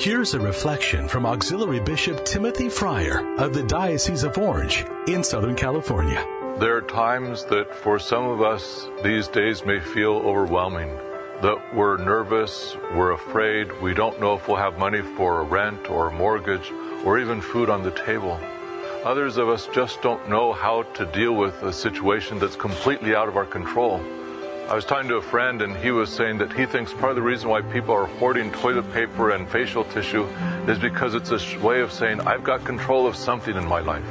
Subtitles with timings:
[0.00, 5.54] Here's a reflection from Auxiliary Bishop Timothy Freyer of the Diocese of Orange in Southern
[5.54, 6.26] California.
[6.58, 10.96] There are times that for some of us these days may feel overwhelming.
[11.42, 15.90] That we're nervous, we're afraid, we don't know if we'll have money for a rent
[15.90, 16.72] or mortgage
[17.04, 18.40] or even food on the table.
[19.04, 23.28] Others of us just don't know how to deal with a situation that's completely out
[23.28, 24.00] of our control.
[24.70, 27.16] I was talking to a friend and he was saying that he thinks part of
[27.16, 30.22] the reason why people are hoarding toilet paper and facial tissue
[30.68, 34.06] is because it's a way of saying, I've got control of something in my life.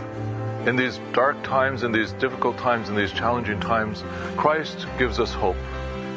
[0.67, 4.03] In these dark times, in these difficult times, in these challenging times,
[4.35, 5.55] Christ gives us hope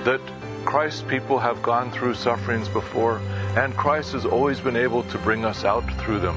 [0.03, 0.21] that
[0.65, 3.19] Christ's people have gone through sufferings before,
[3.57, 6.37] and Christ has always been able to bring us out through them.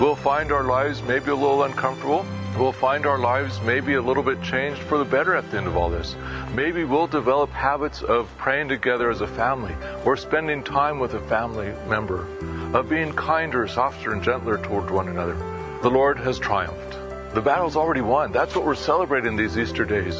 [0.00, 2.26] We'll find our lives maybe a little uncomfortable.
[2.58, 5.66] We'll find our lives maybe a little bit changed for the better at the end
[5.66, 6.14] of all this.
[6.54, 11.20] Maybe we'll develop habits of praying together as a family, or spending time with a
[11.28, 12.28] family member,
[12.72, 15.34] of being kinder, softer, and gentler toward one another.
[15.82, 16.92] The Lord has triumphed.
[17.34, 18.30] The battle's already won.
[18.30, 20.14] That's what we're celebrating these Easter days.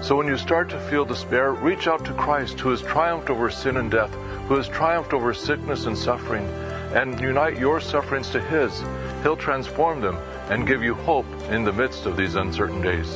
[0.00, 3.50] So when you start to feel despair, reach out to Christ who has triumphed over
[3.50, 4.12] sin and death,
[4.48, 6.46] who has triumphed over sickness and suffering,
[6.94, 8.82] and unite your sufferings to His.
[9.22, 10.16] He'll transform them
[10.50, 13.14] and give you hope in the midst of these uncertain days.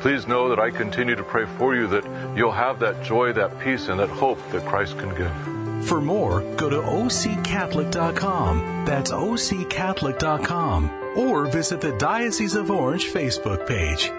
[0.00, 2.04] Please know that I continue to pray for you that
[2.36, 5.86] you'll have that joy, that peace, and that hope that Christ can give.
[5.86, 8.84] For more, go to occatholic.com.
[8.86, 10.90] That's occatholic.com.
[11.16, 14.12] Or visit the Diocese of Orange Facebook page.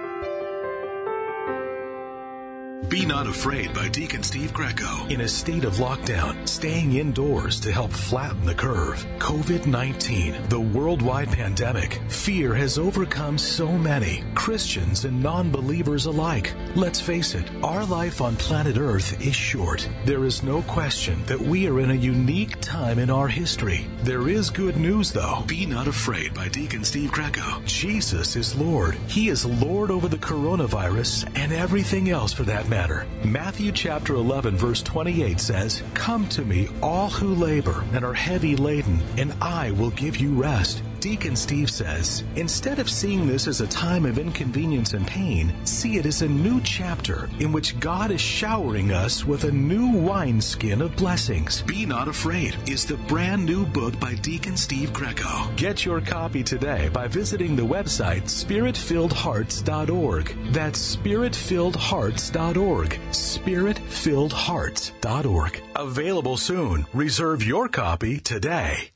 [2.91, 5.07] Be Not Afraid by Deacon Steve Greco.
[5.07, 9.07] In a state of lockdown, staying indoors to help flatten the curve.
[9.17, 16.53] COVID 19, the worldwide pandemic, fear has overcome so many, Christians and non believers alike.
[16.75, 19.87] Let's face it, our life on planet Earth is short.
[20.03, 23.87] There is no question that we are in a unique time in our history.
[23.99, 25.45] There is good news, though.
[25.47, 27.61] Be Not Afraid by Deacon Steve Greco.
[27.63, 28.95] Jesus is Lord.
[29.07, 32.80] He is Lord over the coronavirus and everything else for that matter.
[33.23, 38.55] Matthew chapter 11 verse 28 says, Come to me, all who labor and are heavy
[38.55, 40.81] laden, and I will give you rest.
[41.01, 45.97] Deacon Steve says, instead of seeing this as a time of inconvenience and pain, see
[45.97, 50.79] it as a new chapter in which God is showering us with a new wineskin
[50.79, 51.63] of blessings.
[51.63, 55.49] Be Not Afraid is the brand new book by Deacon Steve Greco.
[55.55, 60.53] Get your copy today by visiting the website spiritfilledhearts.org.
[60.53, 62.89] That's spiritfilledhearts.org.
[63.09, 65.63] Spiritfilledhearts.org.
[65.75, 66.85] Available soon.
[66.93, 68.91] Reserve your copy today.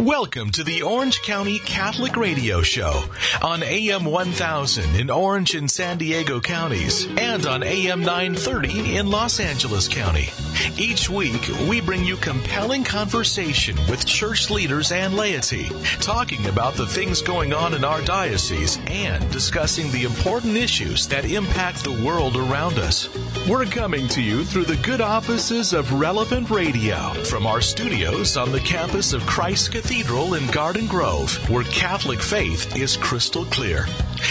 [0.00, 3.04] Welcome to the Orange County Catholic Radio Show
[3.42, 9.40] on AM 1000 in Orange and San Diego counties and on AM 930 in Los
[9.40, 10.30] Angeles County.
[10.78, 15.68] Each week, we bring you compelling conversation with church leaders and laity,
[16.00, 21.26] talking about the things going on in our diocese and discussing the important issues that
[21.26, 23.10] impact the world around us.
[23.46, 28.50] We're coming to you through the good offices of Relevant Radio from our studios on
[28.50, 33.86] the campus of Christ Cathedral in Garden Grove, where Catholic faith is crystal clear.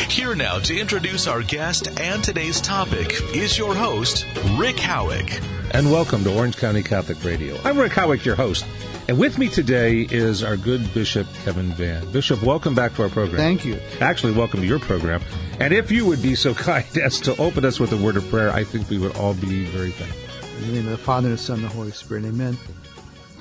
[0.08, 4.26] Here now to introduce our guest and today's topic is your host,
[4.56, 5.42] Rick Howick.
[5.72, 7.58] And welcome to Orange County Catholic Radio.
[7.66, 8.66] I'm Rick Howick, your host.
[9.10, 12.10] And with me today is our good Bishop Kevin Vann.
[12.14, 13.36] Bishop, welcome back to our program.
[13.36, 13.82] Thank you.
[14.00, 15.22] Actually, welcome to your program.
[15.60, 18.26] And if you would be so kind as to open us with a word of
[18.30, 20.58] prayer, I think we would all be very thankful.
[20.60, 22.24] In the name of the Father, and the Son, and the Holy Spirit.
[22.24, 22.58] Amen.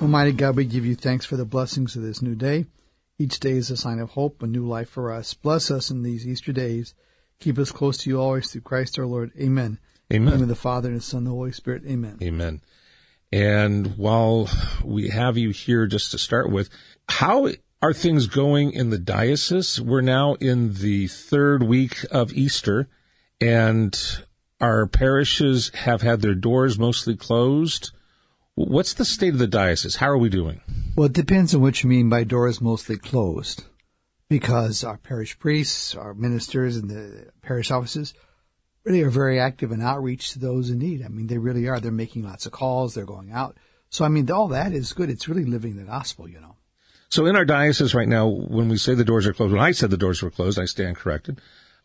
[0.01, 2.65] Almighty God, we give you thanks for the blessings of this new day.
[3.17, 5.33] Each day is a sign of hope, a new life for us.
[5.33, 6.93] Bless us in these Easter days.
[7.41, 9.31] Keep us close to you always through Christ our Lord.
[9.37, 9.77] Amen.
[10.11, 10.19] Amen.
[10.21, 11.83] In the name of the Father, and the Son, and the Holy Spirit.
[11.85, 12.17] Amen.
[12.21, 12.61] Amen.
[13.33, 14.49] And while
[14.85, 16.69] we have you here just to start with,
[17.09, 17.49] how
[17.81, 19.81] are things going in the diocese?
[19.81, 22.87] We're now in the third week of Easter
[23.41, 23.97] and
[24.61, 27.91] our parishes have had their doors mostly closed.
[28.59, 29.95] What's the state of the diocese?
[29.95, 30.59] How are we doing?
[30.93, 33.63] Well, it depends on what you mean by doors mostly closed.
[34.27, 38.13] Because our parish priests, our ministers, and the parish offices
[38.83, 41.05] really are very active in outreach to those in need.
[41.05, 41.79] I mean, they really are.
[41.79, 42.93] They're making lots of calls.
[42.93, 43.55] They're going out.
[43.91, 45.09] So, I mean, all that is good.
[45.09, 46.57] It's really living the gospel, you know.
[47.07, 49.71] So in our diocese right now, when we say the doors are closed, when I
[49.71, 51.39] said the doors were closed, I stand corrected.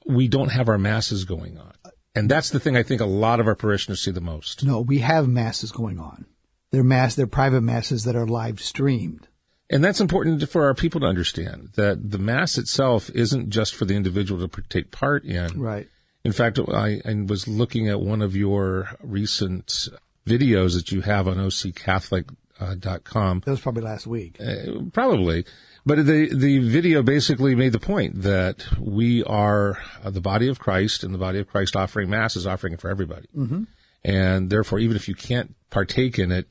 [0.07, 1.73] We don't have our masses going on.
[2.17, 4.65] And that's the thing I think a lot of our parishioners see the most.
[4.65, 6.27] No, we have masses going on.
[6.75, 9.29] They're mass, they're private masses that are live streamed.
[9.71, 13.85] And that's important for our people to understand that the mass itself isn't just for
[13.85, 15.61] the individual to take part in.
[15.61, 15.89] Right.
[16.25, 19.89] In fact, I, I was looking at one of your recent
[20.27, 22.27] videos that you have on OC Catholic
[22.61, 23.41] uh, dot com.
[23.45, 24.39] That was probably last week.
[24.41, 25.45] Uh, probably.
[25.87, 30.59] But the, the video basically made the point that we are uh, the body of
[30.59, 33.29] Christ and the body of Christ offering mass is offering it for everybody.
[33.37, 33.65] Mm-hmm.
[34.05, 36.47] And therefore, even if you can't partake in it,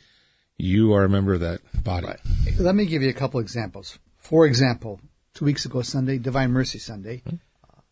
[0.57, 2.07] you are a member of that body.
[2.07, 2.19] Right.
[2.57, 3.99] Let me give you a couple examples.
[4.17, 4.99] For example,
[5.33, 7.35] two weeks ago Sunday, Divine Mercy Sunday, mm-hmm.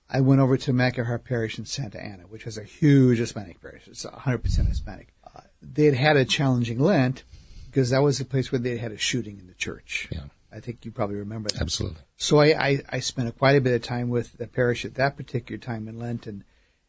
[0.09, 3.61] I went over to Immaculate Heart Parish in Santa Ana, which is a huge Hispanic
[3.61, 3.87] parish.
[3.87, 5.13] It's 100% Hispanic.
[5.23, 7.23] Uh, they had had a challenging Lent
[7.65, 10.09] because that was the place where they had a shooting in the church.
[10.11, 10.23] Yeah.
[10.51, 11.61] I think you probably remember that.
[11.61, 12.01] Absolutely.
[12.17, 14.95] So I, I, I spent a, quite a bit of time with the parish at
[14.95, 16.43] that particular time in Lent, and,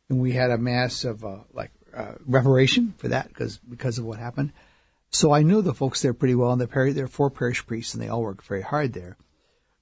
[0.09, 4.05] and we had a mass of uh, like uh, reparation for that because because of
[4.05, 4.53] what happened.
[5.13, 7.67] So I knew the folks there pretty well, and the parish, there are four parish
[7.67, 9.19] priests, and they all work very hard there.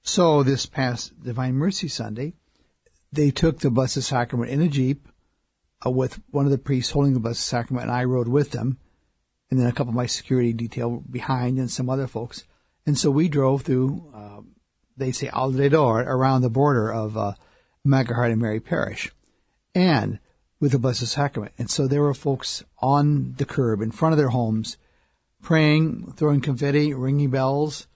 [0.03, 2.33] So this past Divine Mercy Sunday,
[3.13, 5.07] they took the Blessed Sacrament in a jeep
[5.85, 8.77] uh, with one of the priests holding the Blessed Sacrament, and I rode with them,
[9.49, 12.43] and then a couple of my security detail behind, and some other folks.
[12.85, 14.41] And so we drove through, uh,
[14.97, 17.33] they say alrededor, around the border of uh,
[17.85, 19.11] Immaculate Heart and Mary Parish,
[19.73, 20.19] and
[20.59, 21.53] with the Blessed Sacrament.
[21.57, 24.77] And so there were folks on the curb in front of their homes,
[25.41, 27.87] praying, throwing confetti, ringing bells,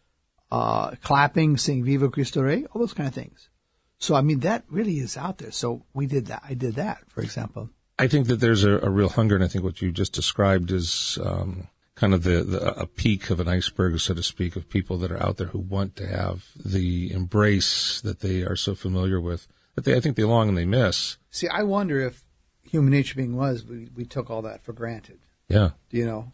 [0.51, 3.50] uh, clapping, saying "Viva Cristo Rey," all those kind of things.
[3.97, 5.51] So I mean that really is out there.
[5.51, 6.44] So we did that.
[6.47, 7.69] I did that, for example.
[7.97, 10.69] I think that there's a, a real hunger, and I think what you just described
[10.71, 14.69] is um, kind of the, the, a peak of an iceberg, so to speak, of
[14.69, 18.75] people that are out there who want to have the embrace that they are so
[18.75, 21.18] familiar with that they I think they long and they miss.
[21.30, 22.24] See, I wonder if
[22.63, 25.19] human nature being was we, we took all that for granted.
[25.47, 26.31] Yeah, Do you know,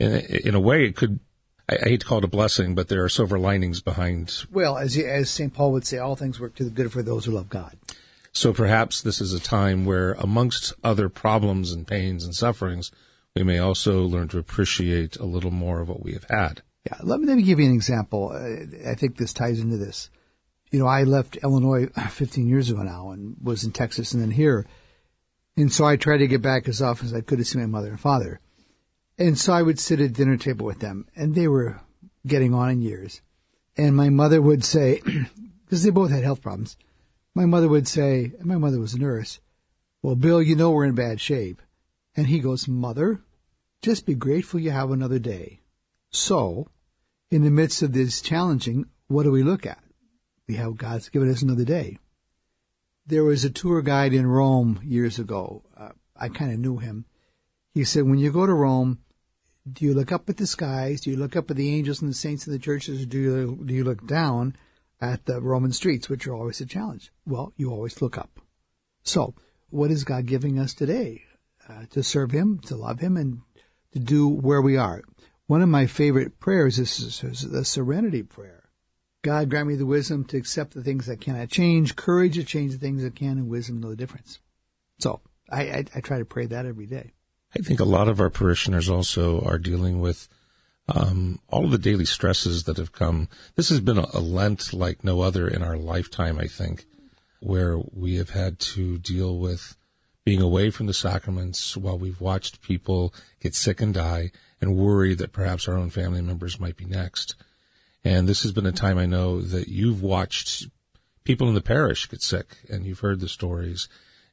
[0.00, 0.12] in
[0.46, 1.20] in a way, it could
[1.68, 4.44] I, I, hate to call it a blessing, but there are silver linings behind.
[4.50, 5.54] Well, as as St.
[5.54, 7.76] Paul would say, all things work to the good for those who love God.
[8.32, 12.92] So perhaps this is a time where, amongst other problems and pains and sufferings,
[13.34, 16.62] we may also learn to appreciate a little more of what we have had.
[16.86, 18.30] Yeah, let me, let me give you an example.
[18.86, 20.10] I think this ties into this.
[20.70, 24.30] You know, I left Illinois 15 years ago now and was in Texas and then
[24.30, 24.66] here.
[25.56, 27.66] And so I tried to get back as often as I could to see my
[27.66, 28.40] mother and father.
[29.20, 31.82] And so I would sit at dinner table with them, and they were
[32.26, 33.20] getting on in years.
[33.76, 35.02] And my mother would say,
[35.64, 36.78] because they both had health problems,
[37.34, 39.40] my mother would say, and my mother was a nurse,
[40.02, 41.60] Well, Bill, you know we're in bad shape.
[42.16, 43.20] And he goes, Mother,
[43.82, 45.60] just be grateful you have another day.
[46.10, 46.68] So,
[47.30, 49.84] in the midst of this challenging, what do we look at?
[50.48, 51.98] We have God's given us another day.
[53.06, 55.62] There was a tour guide in Rome years ago.
[55.76, 57.04] Uh, I kind of knew him.
[57.74, 58.98] He said, when you go to Rome,
[59.70, 61.00] do you look up at the skies?
[61.00, 63.06] Do you look up at the angels and the saints in the churches?
[63.06, 64.56] Do you, do you look down
[65.00, 67.12] at the Roman streets, which are always a challenge?
[67.26, 68.40] Well, you always look up.
[69.02, 69.34] So,
[69.70, 71.24] what is God giving us today?
[71.68, 73.42] Uh, to serve Him, to love Him, and
[73.92, 75.02] to do where we are.
[75.46, 78.70] One of my favorite prayers is, is the serenity prayer.
[79.22, 82.72] God grant me the wisdom to accept the things that cannot change, courage to change
[82.72, 84.38] the things that can, and wisdom to know the difference.
[84.98, 85.20] So
[85.50, 87.12] I, I, I try to pray that every day.
[87.54, 90.28] I think a lot of our parishioners also are dealing with
[90.88, 93.28] um, all of the daily stresses that have come.
[93.56, 96.86] This has been a, a Lent like no other in our lifetime, I think,
[97.40, 99.76] where we have had to deal with
[100.24, 104.30] being away from the sacraments while we've watched people get sick and die
[104.60, 107.34] and worry that perhaps our own family members might be next.
[108.04, 110.68] And this has been a time I know that you've watched
[111.24, 113.88] people in the parish get sick and you've heard the stories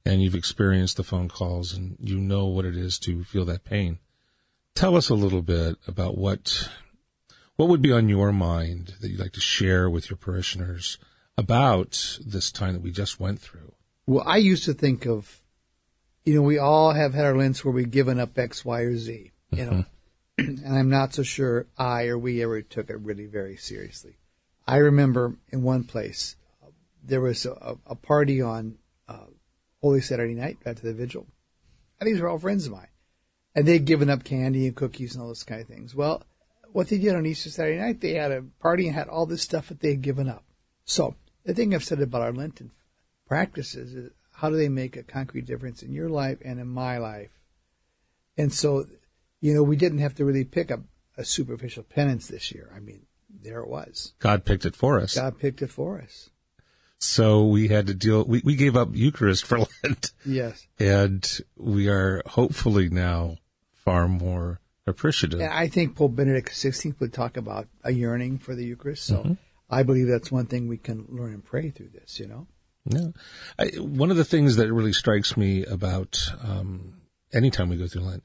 [0.07, 3.65] and you've experienced the phone calls and you know what it is to feel that
[3.65, 3.99] pain.
[4.73, 6.69] Tell us a little bit about what
[7.57, 10.97] what would be on your mind that you'd like to share with your parishioners
[11.37, 13.73] about this time that we just went through.
[14.05, 15.41] Well, I used to think of,
[16.23, 18.95] you know, we all have had our Lents where we've given up X, Y, or
[18.95, 19.85] Z, you know,
[20.39, 20.63] mm-hmm.
[20.65, 24.17] and I'm not so sure I or we ever took it really very seriously.
[24.67, 26.35] I remember in one place,
[27.03, 28.77] there was a, a party on
[29.81, 31.27] Holy Saturday night after the vigil.
[32.00, 32.88] And these were all friends of mine.
[33.55, 35.96] And they'd given up candy and cookies and all those kind of things.
[35.96, 36.24] Well,
[36.72, 39.41] what they did on Easter Saturday night, they had a party and had all this
[39.41, 40.43] stuff that they had given up.
[40.86, 42.72] So the thing I've said about our Lenten
[43.27, 46.98] practices is how do they make a concrete difference in your life and in my
[46.98, 47.31] life?
[48.38, 48.86] And so,
[49.41, 50.81] you know, we didn't have to really pick up
[51.17, 52.72] a superficial penance this year.
[52.75, 53.07] I mean,
[53.41, 54.13] there it was.
[54.19, 55.15] God picked it for us.
[55.15, 56.29] God picked it for us.
[57.00, 60.12] So we had to deal, we, we gave up Eucharist for Lent.
[60.25, 60.66] Yes.
[60.80, 63.38] And we are hopefully now
[63.86, 65.39] far more appreciative.
[65.39, 69.06] And I think Pope Benedict XVI would talk about a yearning for the Eucharist.
[69.06, 69.34] So mm-hmm.
[69.70, 72.48] I believe that's one thing we can learn and pray through this, you know?
[72.86, 73.10] Yeah.
[73.60, 77.01] I, one of the things that really strikes me about um,
[77.34, 78.24] anytime we go through Lent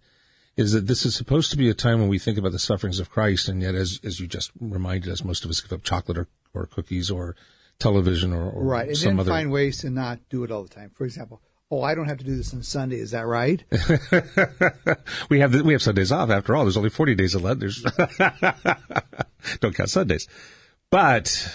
[0.57, 3.00] is that this is supposed to be a time when we think about the sufferings
[3.00, 5.83] of Christ, and yet, as as you just reminded us, most of us give up
[5.83, 7.35] chocolate or, or cookies or
[7.79, 9.31] television or, or right, and some then other.
[9.31, 10.91] find ways to not do it all the time.
[10.91, 12.97] For example, oh, I don't have to do this on Sunday.
[12.97, 13.64] Is that right?
[15.29, 16.64] we have the, we have Sundays off after all.
[16.64, 17.61] There's only 40 days of Lent.
[17.61, 17.83] There's
[19.61, 20.29] don't count Sundays,
[20.91, 21.55] but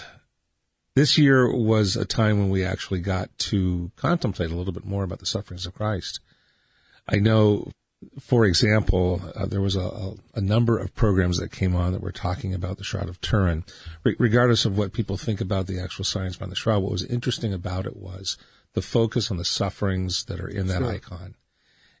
[0.94, 5.04] this year was a time when we actually got to contemplate a little bit more
[5.04, 6.20] about the sufferings of Christ.
[7.08, 7.70] I know
[8.20, 12.12] for example, uh, there was a, a, number of programs that came on that were
[12.12, 13.64] talking about the Shroud of Turin.
[14.04, 17.04] Re- regardless of what people think about the actual science behind the shroud, what was
[17.04, 18.38] interesting about it was
[18.74, 20.92] the focus on the sufferings that are in that Sure.
[20.92, 21.34] icon.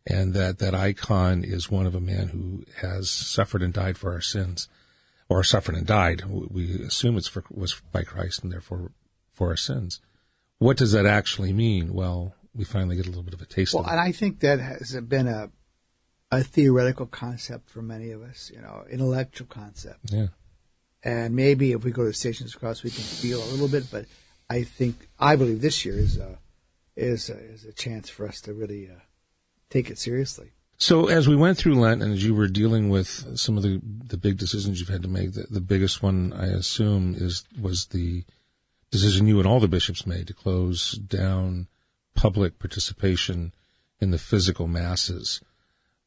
[0.06, 4.12] And that, that icon is one of a man who has suffered and died for
[4.12, 4.68] our sins,
[5.28, 6.22] or suffered and died.
[6.26, 8.92] We assume it's for, was by Christ and therefore
[9.32, 10.00] for our sins.
[10.58, 11.92] What does that actually mean?
[11.92, 13.92] Well, we finally get a little bit of a taste Well, of it.
[13.92, 15.50] and I think that has been a
[16.30, 20.12] a theoretical concept for many of us, you know, intellectual concept.
[20.12, 20.28] yeah.
[21.02, 23.90] And maybe if we go to Stations Cross, we can feel a little bit.
[23.90, 24.06] But
[24.50, 26.38] I think I believe this year is a
[26.96, 29.00] is a, is a chance for us to really uh,
[29.70, 30.50] take it seriously.
[30.76, 33.80] So as we went through Lent and as you were dealing with some of the,
[33.82, 37.86] the big decisions you've had to make, the, the biggest one I assume is was
[37.86, 38.24] the
[38.90, 41.66] decision you and all the bishops made to close down
[42.14, 43.52] public participation
[44.00, 45.40] in the physical masses.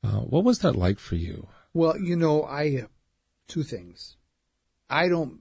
[0.03, 1.47] Uh, what was that like for you?
[1.73, 2.87] Well, you know, I uh,
[3.47, 4.17] two things.
[4.89, 5.39] I don't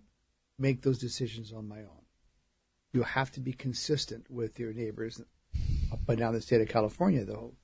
[0.59, 2.05] make those decisions on my own.
[2.93, 5.21] You have to be consistent with your neighbors
[5.93, 7.55] up and down the state of California, though.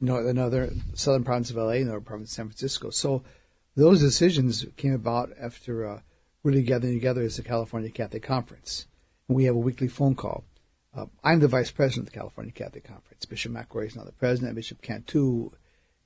[0.00, 2.90] No, another southern province of LA, another province of San Francisco.
[2.90, 3.24] So
[3.76, 6.00] those decisions came about after uh,
[6.42, 8.86] really gathering together as the California Catholic Conference.
[9.28, 10.44] And we have a weekly phone call.
[10.94, 13.24] Uh, I'm the vice president of the California Catholic Conference.
[13.24, 14.54] Bishop McElroy is now the president.
[14.54, 15.50] Bishop Cantu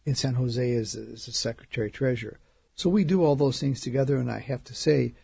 [0.04, 2.38] in San Jose is, is the secretary treasurer.
[2.74, 5.14] So we do all those things together, and I have to say,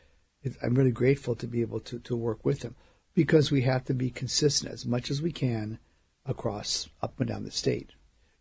[0.62, 2.76] I'm really grateful to be able to, to work with them
[3.14, 5.78] because we have to be consistent as much as we can
[6.24, 7.90] across up and down the state.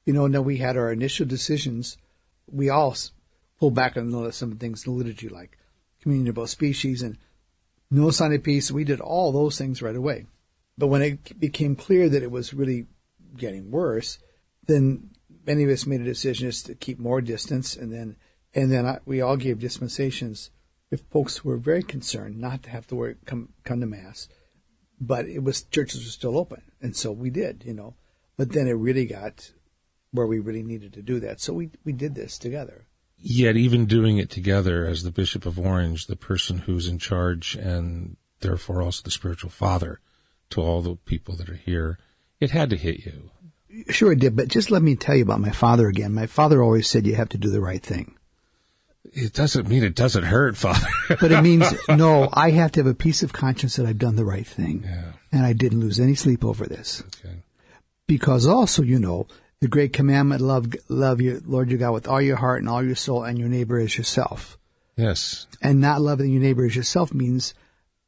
[0.05, 1.97] You know, now we had our initial decisions.
[2.49, 2.95] We all
[3.59, 5.57] pulled back on some things in the liturgy, like
[6.01, 7.17] communion of both species and
[7.89, 8.71] no sign of peace.
[8.71, 10.27] We did all those things right away.
[10.77, 12.85] But when it became clear that it was really
[13.35, 14.19] getting worse,
[14.67, 15.09] then
[15.47, 18.17] many of us made a decision just to keep more distance, and then
[18.53, 20.51] and then I, we all gave dispensations
[20.91, 24.29] if folks were very concerned not to have to worry, come come to mass,
[24.99, 27.95] but it was churches were still open, and so we did, you know.
[28.37, 29.51] But then it really got
[30.11, 32.85] where we really needed to do that, so we we did this together.
[33.19, 37.55] Yet even doing it together as the Bishop of Orange, the person who's in charge
[37.55, 39.99] and therefore also the spiritual father
[40.51, 41.97] to all the people that are here,
[42.39, 43.31] it had to hit you.
[43.89, 44.35] Sure, it did.
[44.35, 46.13] But just let me tell you about my father again.
[46.13, 48.15] My father always said you have to do the right thing.
[49.13, 50.87] It doesn't mean it doesn't hurt, Father.
[51.21, 54.15] But it means, no, I have to have a peace of conscience that I've done
[54.15, 54.83] the right thing.
[54.85, 55.13] Yeah.
[55.31, 57.03] And I didn't lose any sleep over this.
[57.23, 57.37] okay.
[58.05, 59.27] Because also, you know,
[59.59, 62.83] the great commandment, love, love your Lord your God with all your heart and all
[62.83, 64.57] your soul and your neighbor as yourself.
[64.95, 65.47] Yes.
[65.61, 67.53] And not loving your neighbor as yourself means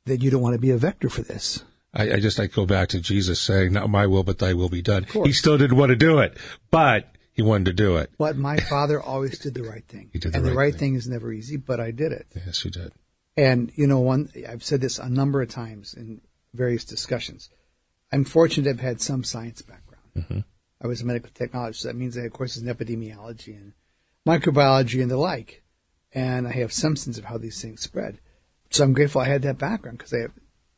[0.05, 1.63] that you don't want to be a vector for this.
[1.93, 4.69] I, I just I go back to Jesus saying, "Not my will, but Thy will
[4.69, 6.37] be done." He still didn't want to do it,
[6.69, 8.11] but he wanted to do it.
[8.17, 10.09] But my father always did the right thing.
[10.13, 10.79] He did the and the right right thing.
[10.79, 12.27] thing is never easy, but I did it.
[12.45, 12.91] Yes, he did.
[13.37, 16.21] And you know, one I've said this a number of times in
[16.53, 17.49] various discussions.
[18.11, 20.03] I'm fortunate to have had some science background.
[20.17, 20.39] Mm-hmm.
[20.81, 21.75] I was a medical technologist.
[21.75, 23.73] So that means I had courses in epidemiology and
[24.27, 25.63] microbiology and the like.
[26.11, 28.19] And I have some sense of how these things spread.
[28.71, 30.27] So I'm grateful I had that background because I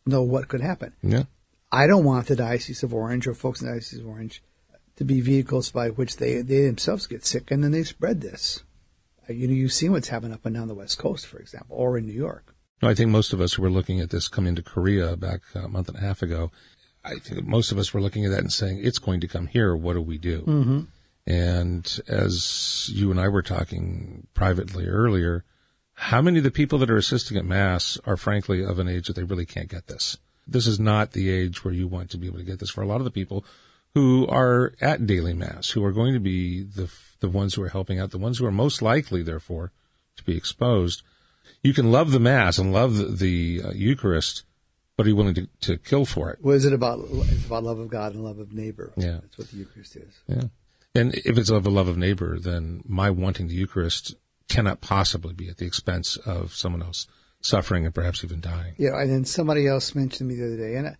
[0.05, 0.93] know what could happen.
[1.01, 1.23] Yeah.
[1.71, 4.43] I don't want the Diocese of Orange or folks in the Diocese of Orange
[4.97, 8.63] to be vehicles by which they, they themselves get sick and then they spread this.
[9.29, 11.77] Uh, You know, you've seen what's happened up and down the West Coast, for example,
[11.77, 12.53] or in New York.
[12.81, 15.41] No, I think most of us who were looking at this coming to Korea back
[15.55, 16.51] a month and a half ago,
[17.05, 19.47] I think most of us were looking at that and saying, it's going to come
[19.47, 19.75] here.
[19.75, 20.41] What do we do?
[20.41, 20.81] Mm-hmm.
[21.27, 25.45] And as you and I were talking privately earlier,
[26.01, 29.07] how many of the people that are assisting at Mass are frankly of an age
[29.07, 30.17] that they really can't get this?
[30.47, 32.81] This is not the age where you want to be able to get this for
[32.81, 33.45] a lot of the people
[33.93, 36.89] who are at daily Mass, who are going to be the,
[37.19, 39.71] the ones who are helping out, the ones who are most likely, therefore,
[40.17, 41.03] to be exposed
[41.63, 44.43] you can love the mass and love the, the uh, Eucharist,
[44.97, 46.39] but are you willing to, to kill for it?
[46.41, 46.99] Well, is it about?
[47.09, 48.91] It's about love of God and love of neighbor.
[48.95, 49.19] Yeah.
[49.21, 50.19] That's what the Eucharist is.
[50.27, 50.43] Yeah.
[50.93, 54.15] And if it's of a love of neighbor, then my wanting the Eucharist
[54.51, 57.07] cannot possibly be at the expense of someone else
[57.41, 58.75] suffering and perhaps even dying.
[58.77, 60.91] Know, and then somebody else mentioned to me the other day, and uh,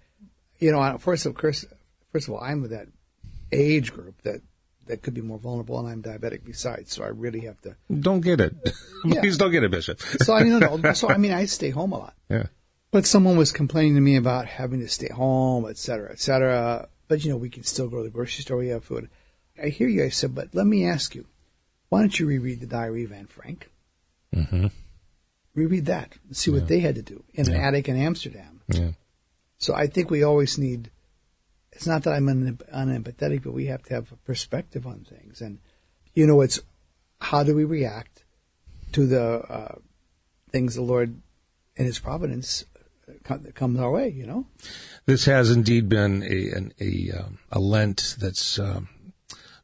[0.60, 1.66] you know, first of course,
[2.12, 2.88] first of all, I'm with that
[3.52, 4.42] age group that
[4.88, 7.76] that could be more vulnerable, and I'm diabetic besides, so I really have to.
[7.94, 8.56] Don't get it.
[9.04, 9.20] Yeah.
[9.22, 10.00] Please don't get it, Bishop.
[10.00, 10.94] So I don't know.
[10.94, 12.14] So I mean, I stay home a lot.
[12.30, 12.48] yeah.
[12.92, 16.88] But someone was complaining to me about having to stay home, et cetera, et cetera.
[17.08, 18.58] But you know, we can still go to the grocery store.
[18.58, 19.10] We have food.
[19.62, 20.04] I hear you.
[20.04, 21.26] I said, but let me ask you,
[21.92, 23.70] why don't you reread the Diary of Anne Frank?
[24.34, 24.68] Mm-hmm.
[25.54, 28.62] Reread that and see what they had to do in an attic in Amsterdam.
[28.70, 28.92] Yeah.
[29.58, 30.90] So I think we always need.
[31.74, 35.42] It's not that I'm un- unempathetic, but we have to have a perspective on things,
[35.42, 35.60] and
[36.14, 36.62] you know, it's
[37.20, 38.24] how do we react
[38.94, 39.76] to the uh,
[40.50, 41.20] things the Lord
[41.76, 42.64] and His providence
[43.30, 44.08] uh, comes our way.
[44.08, 44.46] You know.
[45.06, 48.88] This has indeed been a an, a um, a Lent that's um,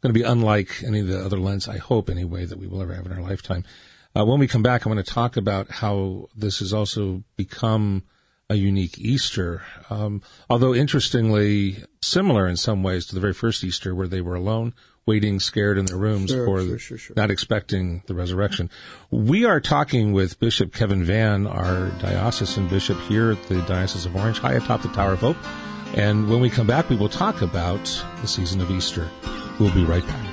[0.01, 1.67] going to be unlike any of the other Lents.
[1.67, 3.63] I hope anyway that we will ever have in our lifetime.
[4.15, 8.03] Uh, when we come back, I'm going to talk about how this has also become
[8.49, 9.61] a unique Easter.
[9.89, 14.35] Um, although interestingly similar in some ways to the very first Easter, where they were
[14.35, 14.73] alone,
[15.05, 17.13] waiting, scared in their rooms Sure, for sure, sure.
[17.15, 18.69] not expecting the resurrection.
[19.11, 24.15] We are talking with Bishop Kevin Vann, our diocesan bishop here at the Diocese of
[24.15, 25.37] Orange, high atop the Tower of Hope.
[25.95, 27.85] And when we come back, we will talk about
[28.21, 29.07] the season of Easter.
[29.59, 30.23] We'll be right back.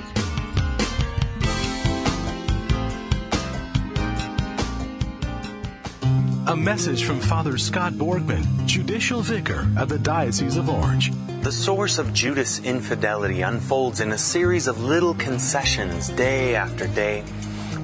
[6.46, 11.10] A message from Father Scott Borgman, Judicial Vicar of the Diocese of Orange.
[11.40, 17.24] The source of Judas' infidelity unfolds in a series of little concessions day after day.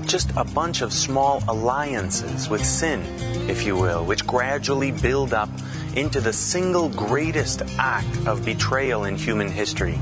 [0.04, 3.02] Just a bunch of small alliances with sin,
[3.49, 5.49] if you will, which gradually build up
[5.97, 9.99] into the single greatest act of betrayal in human history.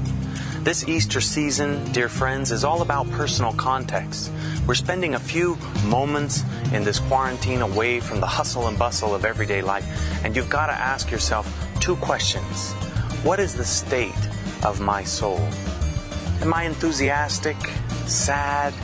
[0.65, 4.31] This Easter season, dear friends, is all about personal context.
[4.67, 9.25] We're spending a few moments in this quarantine away from the hustle and bustle of
[9.25, 9.87] everyday life,
[10.25, 11.47] and you've got to ask yourself
[11.81, 12.73] two questions.
[13.23, 14.29] What is the state
[14.65, 15.39] of my soul?
[16.43, 17.57] Am I enthusiastic,
[18.07, 18.75] sad,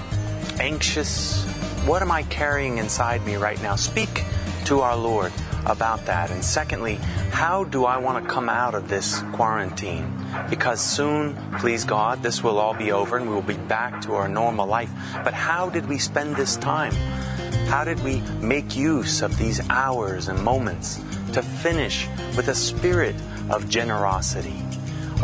[0.61, 1.45] anxious?
[1.87, 3.75] What am I carrying inside me right now?
[3.75, 4.25] Speak
[4.67, 5.33] to our Lord
[5.67, 6.31] about that.
[6.31, 6.97] And secondly,
[7.31, 10.13] how do I want to come out of this quarantine?
[10.51, 14.15] Because soon, please God, this will all be over and we will be back to
[14.15, 14.91] our normal life.
[15.25, 16.93] But how did we spend this time?
[17.67, 21.01] How did we make use of these hours and moments
[21.33, 23.17] to finish with a spirit
[23.51, 24.63] of generosity?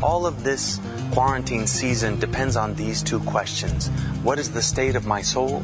[0.03, 0.81] All of this
[1.12, 3.88] quarantine season depends on these two questions.
[4.22, 5.62] What is the state of my soul?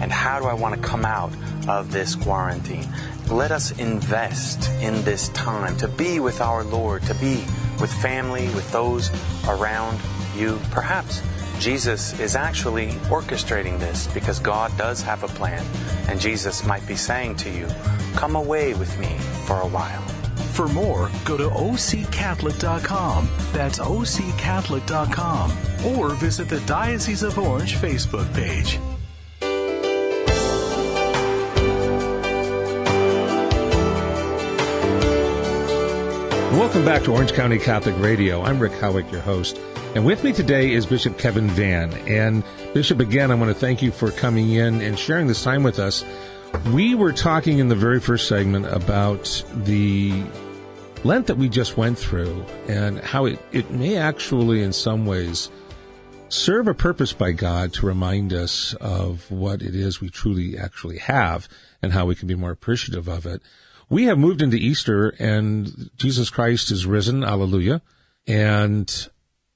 [0.00, 1.32] And how do I want to come out
[1.68, 2.88] of this quarantine?
[3.30, 7.44] Let us invest in this time to be with our Lord, to be
[7.80, 9.10] with family, with those
[9.48, 9.98] around
[10.36, 10.60] you.
[10.70, 11.22] Perhaps
[11.58, 15.64] Jesus is actually orchestrating this because God does have a plan.
[16.08, 17.66] And Jesus might be saying to you,
[18.14, 20.02] Come away with me for a while.
[20.52, 23.28] For more, go to occatholic.com.
[23.52, 25.52] That's occatholic.com.
[25.86, 28.78] Or visit the Diocese of Orange Facebook page.
[36.54, 38.40] Welcome back to Orange County Catholic Radio.
[38.40, 39.58] I'm Rick Howick, your host.
[39.96, 41.92] And with me today is Bishop Kevin Vann.
[42.08, 45.64] And Bishop, again, I want to thank you for coming in and sharing this time
[45.64, 46.04] with us.
[46.72, 50.22] We were talking in the very first segment about the
[51.02, 55.50] Lent that we just went through and how it, it may actually, in some ways,
[56.28, 60.98] serve a purpose by God to remind us of what it is we truly actually
[60.98, 61.48] have
[61.82, 63.42] and how we can be more appreciative of it.
[63.88, 67.22] We have moved into Easter and Jesus Christ is risen.
[67.24, 67.82] Alleluia.
[68.26, 69.08] And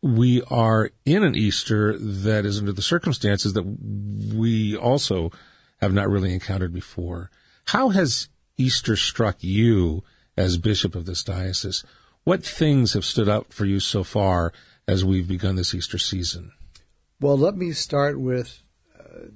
[0.03, 5.33] we are in an Easter that is under the circumstances that we also
[5.81, 7.31] have not really encountered before.
[7.67, 10.05] How has Easter struck you
[10.37, 11.85] as bishop of this diocese?
[12.25, 14.53] What things have stood out for you so far
[14.87, 16.53] as we've begun this Easter season?
[17.21, 18.63] Well, let me start with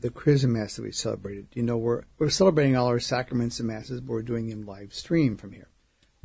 [0.01, 1.49] the Chrism Mass that we celebrated.
[1.55, 4.95] You know, we're we're celebrating all our sacraments and masses, but we're doing them live
[4.95, 5.69] stream from here.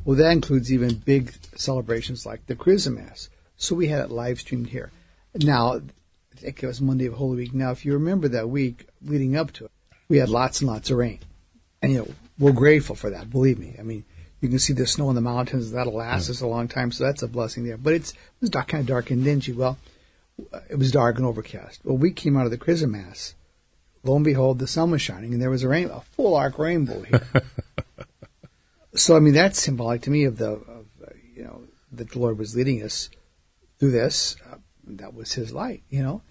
[0.04, 3.28] Well, that includes even big celebrations like the Chrism Mass.
[3.56, 4.90] So we had it live streamed here.
[5.34, 5.80] Now, I
[6.36, 7.54] think it was Monday of Holy Week.
[7.54, 9.72] Now, if you remember that week leading up to it,
[10.08, 11.20] we had lots and lots of rain,
[11.82, 12.08] and you know
[12.38, 13.30] we're grateful for that.
[13.30, 13.74] Believe me.
[13.78, 14.04] I mean,
[14.40, 15.72] you can see the snow in the mountains.
[15.72, 17.76] That'll last us a long time, so that's a blessing there.
[17.76, 19.52] But it's it was dark, kind of dark and dingy.
[19.52, 19.78] Well,
[20.70, 21.80] it was dark and overcast.
[21.84, 23.34] Well, we came out of the Chrism Mass.
[24.02, 26.58] Lo and behold, the sun was shining, and there was a rain, a full arc
[26.58, 27.26] rainbow here.
[28.94, 32.18] so, I mean, that's symbolic to me of the, of, uh, you know, that the
[32.18, 33.10] Lord was leading us
[33.78, 34.36] through this.
[34.50, 34.56] Uh,
[34.86, 36.22] that was His light, you know.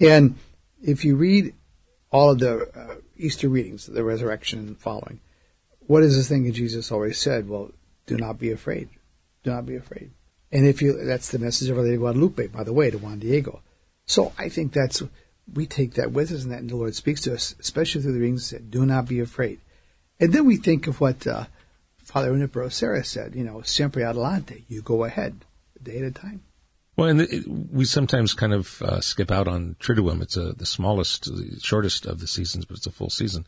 [0.00, 0.36] And
[0.82, 1.54] if you read
[2.10, 5.20] all of the uh, Easter readings, the resurrection and following,
[5.86, 7.48] what is the thing that Jesus always said?
[7.48, 7.72] Well,
[8.06, 8.88] do not be afraid.
[9.42, 10.10] Do not be afraid.
[10.52, 12.98] And if you, that's the message of Our Lady of Guadalupe, by the way, to
[12.98, 13.60] Juan Diego.
[14.06, 15.02] So I think that's
[15.52, 18.20] we take that with us, and that the Lord speaks to us, especially through the
[18.20, 18.46] readings.
[18.46, 19.60] Said, "Do not be afraid,"
[20.18, 21.46] and then we think of what uh,
[21.98, 23.34] Father Junipero Serra said.
[23.34, 25.44] You know, "Siempre adelante," you go ahead,
[25.78, 26.42] a day at a time.
[26.96, 30.22] Well, and it, we sometimes kind of uh, skip out on Triduum.
[30.22, 33.46] It's a, the smallest, the shortest of the seasons, but it's a full season.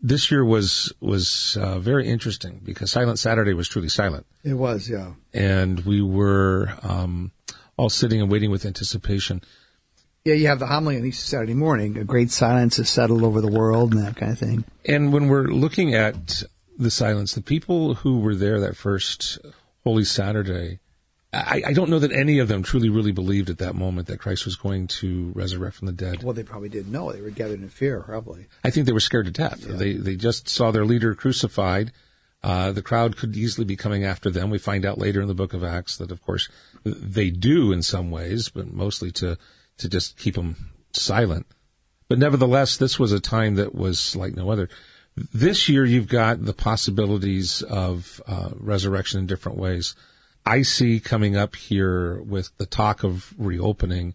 [0.00, 4.26] This year was was uh, very interesting because Silent Saturday was truly silent.
[4.42, 5.12] It was, yeah.
[5.32, 7.30] And we were um,
[7.76, 9.42] all sitting and waiting with anticipation.
[10.24, 11.98] Yeah, you have the homily on Easter Saturday morning.
[11.98, 14.64] A great silence has settled over the world and that kind of thing.
[14.86, 16.42] And when we're looking at
[16.78, 19.38] the silence, the people who were there that first
[19.82, 20.78] Holy Saturday,
[21.30, 24.18] I, I, don't know that any of them truly, really believed at that moment that
[24.18, 26.22] Christ was going to resurrect from the dead.
[26.22, 27.12] Well, they probably didn't know.
[27.12, 28.46] They were gathered in fear, probably.
[28.64, 29.62] I think they were scared to death.
[29.66, 29.76] Yeah.
[29.76, 31.92] They they just saw their leader crucified.
[32.42, 34.48] Uh, the crowd could easily be coming after them.
[34.48, 36.48] We find out later in the book of Acts that, of course,
[36.82, 39.36] they do in some ways, but mostly to
[39.78, 41.46] to just keep them silent.
[42.08, 44.68] But nevertheless, this was a time that was like no other.
[45.16, 49.94] This year, you've got the possibilities of uh, resurrection in different ways.
[50.44, 54.14] I see coming up here with the talk of reopening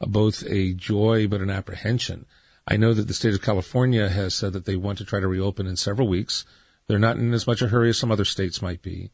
[0.00, 2.26] uh, both a joy but an apprehension.
[2.66, 5.28] I know that the state of California has said that they want to try to
[5.28, 6.44] reopen in several weeks.
[6.86, 9.10] They're not in as much a hurry as some other states might be.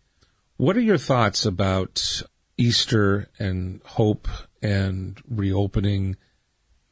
[0.57, 2.23] What are your thoughts about
[2.57, 4.29] Easter and hope
[4.63, 6.17] and reopening.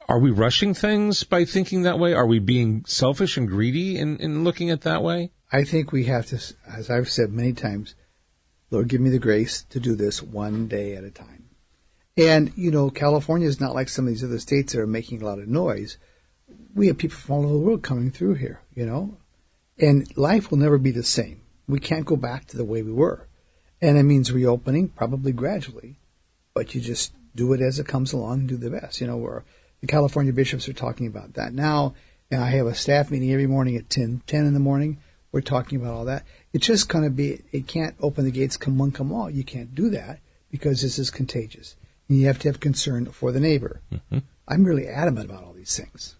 [0.08, 2.12] Are we rushing things by thinking that way?
[2.14, 5.30] Are we being selfish and greedy in, in looking at that way?
[5.52, 7.94] I think we have to, as I've said many times,
[8.70, 11.50] Lord, give me the grace to do this one day at a time.
[12.16, 15.22] And, you know, California is not like some of these other states that are making
[15.22, 15.96] a lot of noise.
[16.74, 19.16] We have people from all over the world coming through here, you know,
[19.78, 21.40] and life will never be the same.
[21.66, 23.28] We can't go back to the way we were.
[23.80, 25.98] And it means reopening, probably gradually,
[26.52, 29.00] but you just do it as it comes along and do the best.
[29.00, 29.44] You know, where
[29.80, 31.94] the California bishops are talking about that now.
[32.30, 34.98] And I have a staff meeting every morning at 10, 10 in the morning.
[35.32, 36.24] We're talking about all that.
[36.52, 39.30] It's just going to be, it can't open the gates, come one, come all.
[39.30, 41.76] You can't do that because this is contagious.
[42.08, 43.80] And you have to have concern for the neighbor.
[43.92, 44.18] Mm-hmm.
[44.48, 46.16] I'm really adamant about all these things.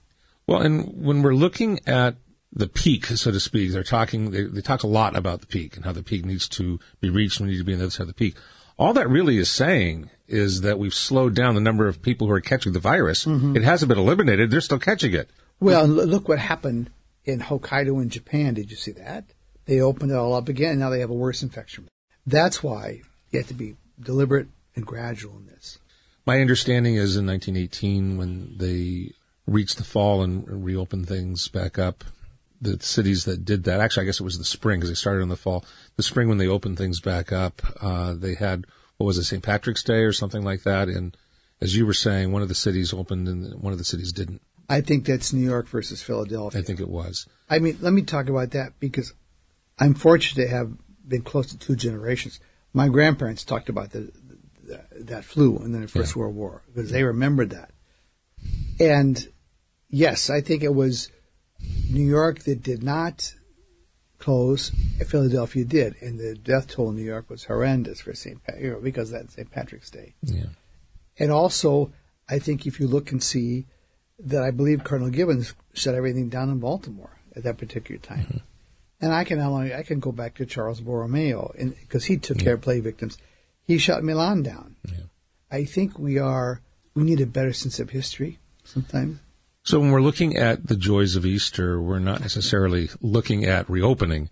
[0.47, 2.17] Well, and when we're looking at
[2.53, 5.77] the peak, so to speak, they're talking, they, they talk a lot about the peak
[5.77, 7.41] and how the peak needs to be reached.
[7.41, 8.37] We need to be on the other side of the peak.
[8.79, 12.33] All that really is saying is that we've slowed down the number of people who
[12.33, 13.25] are catching the virus.
[13.25, 13.57] Mm-hmm.
[13.57, 14.51] It hasn't been eliminated.
[14.51, 15.29] They're still catching it.
[15.59, 16.91] Well, look what happened
[17.25, 18.55] in Hokkaido in Japan.
[18.55, 19.25] Did you see that?
[19.67, 20.79] They opened it all up again.
[20.79, 21.89] Now they have a worse infection.
[22.27, 25.79] That's why you have to be deliberate and gradual in this.
[26.27, 29.13] My understanding is in 1918, when they
[29.47, 32.05] reached the fall and reopened things back up,
[32.61, 35.23] the cities that did that, actually, I guess it was the spring because they started
[35.23, 35.65] in the fall.
[35.97, 38.67] The spring when they opened things back up, uh, they had
[39.01, 39.43] what was it, St.
[39.43, 40.89] Patrick's Day or something like that.
[40.89, 41.17] And
[41.59, 44.43] as you were saying, one of the cities opened and one of the cities didn't.
[44.69, 46.61] I think that's New York versus Philadelphia.
[46.61, 47.27] I think it was.
[47.49, 49.15] I mean, let me talk about that because
[49.79, 50.73] I'm fortunate to have
[51.09, 52.41] been close to two generations.
[52.75, 54.13] My grandparents talked about the,
[54.65, 56.21] the that flu in the First yeah.
[56.21, 57.71] World War because they remembered that.
[58.79, 59.27] And
[59.89, 61.11] yes, I think it was
[61.89, 63.35] New York that did not
[64.21, 64.71] close.
[65.07, 68.43] Philadelphia did, and the death toll in New York was horrendous for St.
[68.45, 69.51] Pat, you know, because that's St.
[69.51, 70.15] Patrick's Day.
[70.23, 70.47] Yeah.
[71.19, 71.93] And also,
[72.29, 73.67] I think if you look and see
[74.19, 78.25] that I believe Cardinal Gibbons shut everything down in Baltimore at that particular time.
[78.25, 78.37] Mm-hmm.
[79.03, 82.45] And I can only I can go back to Charles Borromeo because he took yeah.
[82.45, 83.17] care of plague victims.
[83.63, 84.77] He shut Milan down.
[84.87, 85.05] Yeah.
[85.51, 86.61] I think we are
[86.95, 89.19] we need a better sense of history sometimes.
[89.63, 94.31] So when we're looking at the joys of Easter, we're not necessarily looking at reopening.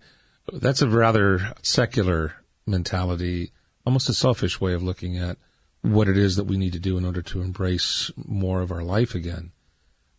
[0.51, 2.33] That's a rather secular
[2.65, 3.51] mentality,
[3.85, 5.37] almost a selfish way of looking at
[5.81, 8.83] what it is that we need to do in order to embrace more of our
[8.83, 9.51] life again.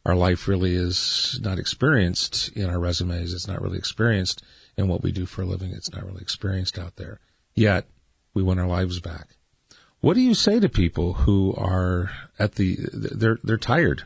[0.06, 3.34] Our life really is not experienced in our resumes.
[3.34, 4.42] It's not really experienced
[4.76, 5.72] in what we do for a living.
[5.72, 7.18] It's not really experienced out there.
[7.54, 7.86] Yet
[8.32, 9.36] we want our lives back.
[10.00, 14.04] What do you say to people who are at the, they're, they're tired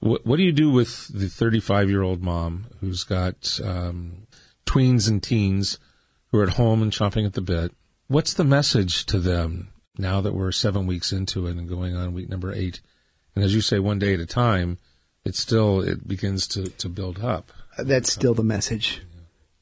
[0.00, 4.26] what, what do you do with the 35 year old mom who's got um,
[4.66, 5.78] tweens and teens
[6.28, 7.72] who are at home and chomping at the bit?
[8.08, 12.14] What's the message to them now that we're seven weeks into it and going on
[12.14, 12.80] week number eight?
[13.34, 14.78] And as you say, one day at a time,
[15.24, 17.52] it still it begins to, to build up.
[17.78, 19.02] That's still the message.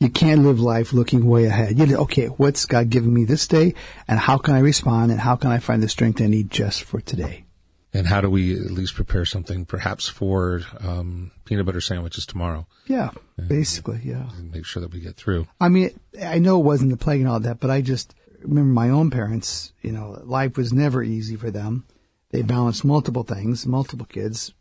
[0.00, 1.76] You can't live life looking way ahead.
[1.76, 3.74] You okay, what's God giving me this day,
[4.06, 6.84] and how can I respond, and how can I find the strength I need just
[6.84, 7.47] for today?
[7.92, 12.66] And how do we at least prepare something perhaps for um, peanut butter sandwiches tomorrow?
[12.86, 13.10] Yeah,
[13.48, 14.28] basically, yeah.
[14.40, 15.46] make sure that we get through.
[15.60, 18.72] I mean, I know it wasn't the plague and all that, but I just remember
[18.72, 19.72] my own parents.
[19.82, 21.86] You know, life was never easy for them.
[22.30, 24.52] They balanced multiple things, multiple kids,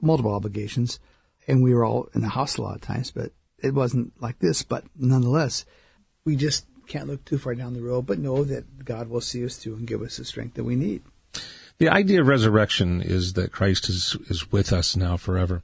[0.00, 1.00] multiple obligations,
[1.48, 4.38] and we were all in the house a lot of times, but it wasn't like
[4.38, 4.62] this.
[4.62, 5.64] But nonetheless,
[6.24, 9.44] we just can't look too far down the road, but know that God will see
[9.44, 11.02] us through and give us the strength that we need.
[11.78, 15.62] The idea of resurrection is that Christ is, is with us now forever.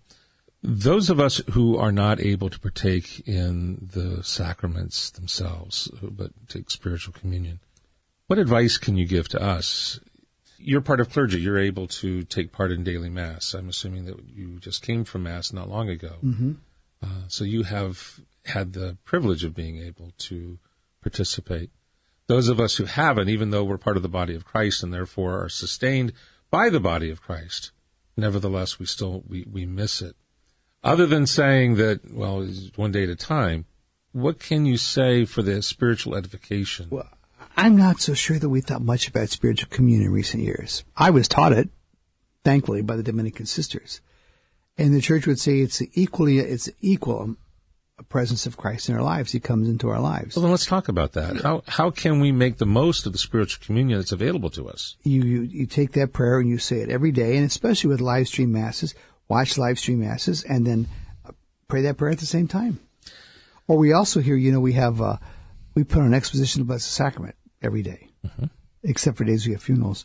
[0.62, 6.70] Those of us who are not able to partake in the sacraments themselves, but take
[6.70, 7.60] spiritual communion,
[8.28, 9.98] what advice can you give to us?
[10.58, 11.40] You're part of clergy.
[11.40, 13.54] You're able to take part in daily mass.
[13.54, 16.14] I'm assuming that you just came from mass not long ago.
[16.22, 16.52] Mm-hmm.
[17.02, 20.58] Uh, so you have had the privilege of being able to
[21.00, 21.70] participate.
[22.26, 24.92] Those of us who haven't, even though we're part of the body of Christ and
[24.92, 26.12] therefore are sustained
[26.50, 27.72] by the body of Christ,
[28.16, 30.16] nevertheless we still we, we miss it.
[30.84, 33.66] Other than saying that, well, one day at a time,
[34.12, 36.88] what can you say for the spiritual edification?
[36.90, 37.08] Well,
[37.56, 40.84] I'm not so sure that we've thought much about spiritual communion in recent years.
[40.96, 41.68] I was taught it,
[42.44, 44.00] thankfully, by the Dominican sisters.
[44.78, 47.36] And the church would say it's equally, it's equal
[48.08, 49.32] presence of Christ in our lives.
[49.32, 50.36] He comes into our lives.
[50.36, 51.42] Well, then let's talk about that.
[51.42, 54.96] How, how can we make the most of the spiritual communion that's available to us?
[55.02, 58.00] You, you, you take that prayer and you say it every day, and especially with
[58.00, 58.94] live stream masses,
[59.28, 60.88] watch live stream masses, and then
[61.26, 61.32] uh,
[61.68, 62.80] pray that prayer at the same time.
[63.68, 65.16] Or we also hear, you know, we have, uh,
[65.74, 68.46] we put on an exposition of the Blessed Sacrament every day, mm-hmm.
[68.82, 70.04] except for days we have funerals.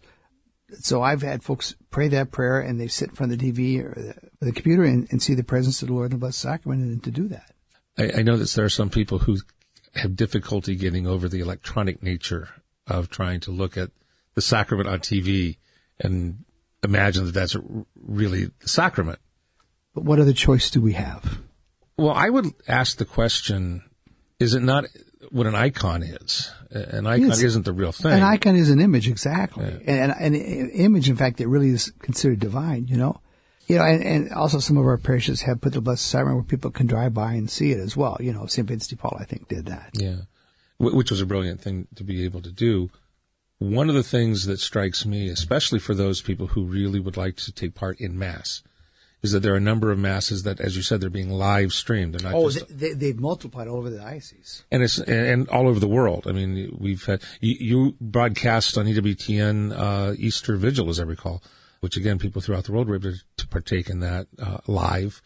[0.79, 3.79] So I've had folks pray that prayer and they sit in front of the TV
[3.79, 6.17] or the, or the computer and, and, see the presence of the Lord in the
[6.17, 7.51] Blessed Sacrament and to do that.
[7.97, 9.37] I, I know that there are some people who
[9.95, 12.49] have difficulty getting over the electronic nature
[12.85, 13.91] of trying to look at
[14.35, 15.57] the sacrament on TV
[15.99, 16.45] and
[16.83, 17.55] imagine that that's
[17.95, 19.19] really the sacrament.
[19.93, 21.39] But what other choice do we have?
[21.97, 23.83] Well, I would ask the question,
[24.39, 24.85] is it not
[25.31, 26.51] what an icon is?
[26.69, 28.11] An icon isn't the real thing.
[28.11, 29.65] An icon is an image, exactly.
[29.65, 29.93] Yeah.
[29.93, 33.21] And, and, an image, in fact, that really is considered divine, you know?
[33.67, 36.43] You know, and, and also some of our parishes have put the Blessed Sacrament where
[36.43, 38.17] people can drive by and see it as well.
[38.19, 38.67] You know, St.
[38.67, 39.89] Vincent de Paul, I think, did that.
[39.93, 40.21] Yeah.
[40.79, 42.89] Which was a brilliant thing to be able to do.
[43.59, 47.35] One of the things that strikes me, especially for those people who really would like
[47.37, 48.61] to take part in Mass,
[49.23, 51.73] is that there are a number of masses that, as you said, they're being live
[51.73, 52.13] streamed.
[52.13, 55.67] They're not oh, just, they, they've multiplied all over the diocese, and it's and all
[55.67, 56.27] over the world.
[56.27, 61.41] I mean, we've had you, you broadcast on EWTN uh, Easter Vigil, as I recall,
[61.79, 65.21] which again, people throughout the world were able to partake in that uh, live.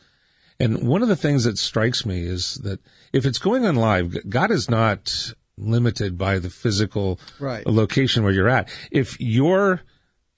[0.59, 2.79] And one of the things that strikes me is that
[3.11, 7.65] if it's going on live, God is not limited by the physical right.
[7.65, 8.69] location where you're at.
[8.91, 9.81] If you're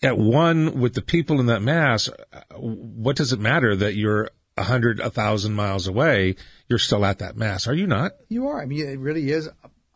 [0.02, 2.10] at one with the people in that mass,
[2.56, 6.36] what does it matter that you're a hundred, a thousand miles away?
[6.70, 8.14] You're still at that mass, are you not?
[8.30, 8.62] You are.
[8.62, 9.50] I mean, it really is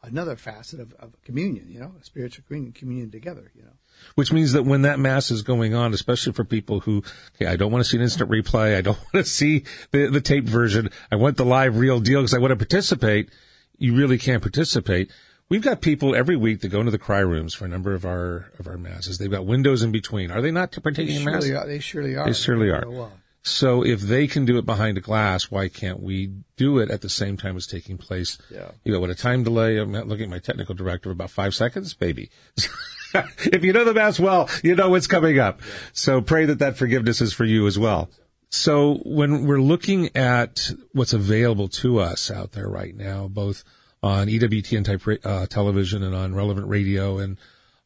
[0.04, 1.68] another facet of, of communion.
[1.70, 3.52] You know, spiritual communion, communion together.
[3.56, 3.74] You know
[4.16, 7.04] which means that when that mass is going on, especially for people who,
[7.36, 8.76] okay, I don't want to see an instant replay.
[8.76, 10.90] I don't want to see the, the tape version.
[11.12, 13.30] I want the live real deal because I want to participate.
[13.78, 15.12] You really can't participate.
[15.50, 18.06] We've got people every week that go into the cry rooms for a number of
[18.06, 19.18] our, of our masses.
[19.18, 20.30] They've got windows in between.
[20.30, 21.50] Are they not partaking they in mass?
[21.50, 21.66] Are.
[21.66, 22.26] They surely are.
[22.26, 22.84] They surely are.
[22.86, 23.12] Oh,
[23.48, 27.00] so if they can do it behind a glass, why can't we do it at
[27.02, 28.38] the same time as taking place?
[28.52, 28.72] Yeah.
[28.84, 31.94] You know, with a time delay, I'm looking at my technical director about five seconds,
[31.94, 32.30] baby.
[33.40, 35.62] if you know the mass well, you know what's coming up.
[35.94, 38.10] So pray that that forgiveness is for you as well.
[38.50, 43.64] So when we're looking at what's available to us out there right now, both
[44.02, 47.38] on EWTN type uh, television and on relevant radio and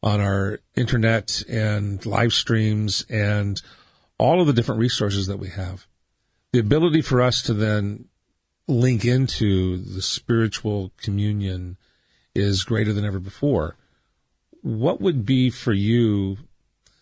[0.04, 3.62] on our internet and live streams and
[4.18, 5.88] all of the different resources that we have,
[6.54, 8.06] the ability for us to then
[8.68, 11.78] link into the spiritual communion
[12.36, 13.76] is greater than ever before
[14.62, 16.38] what would be for you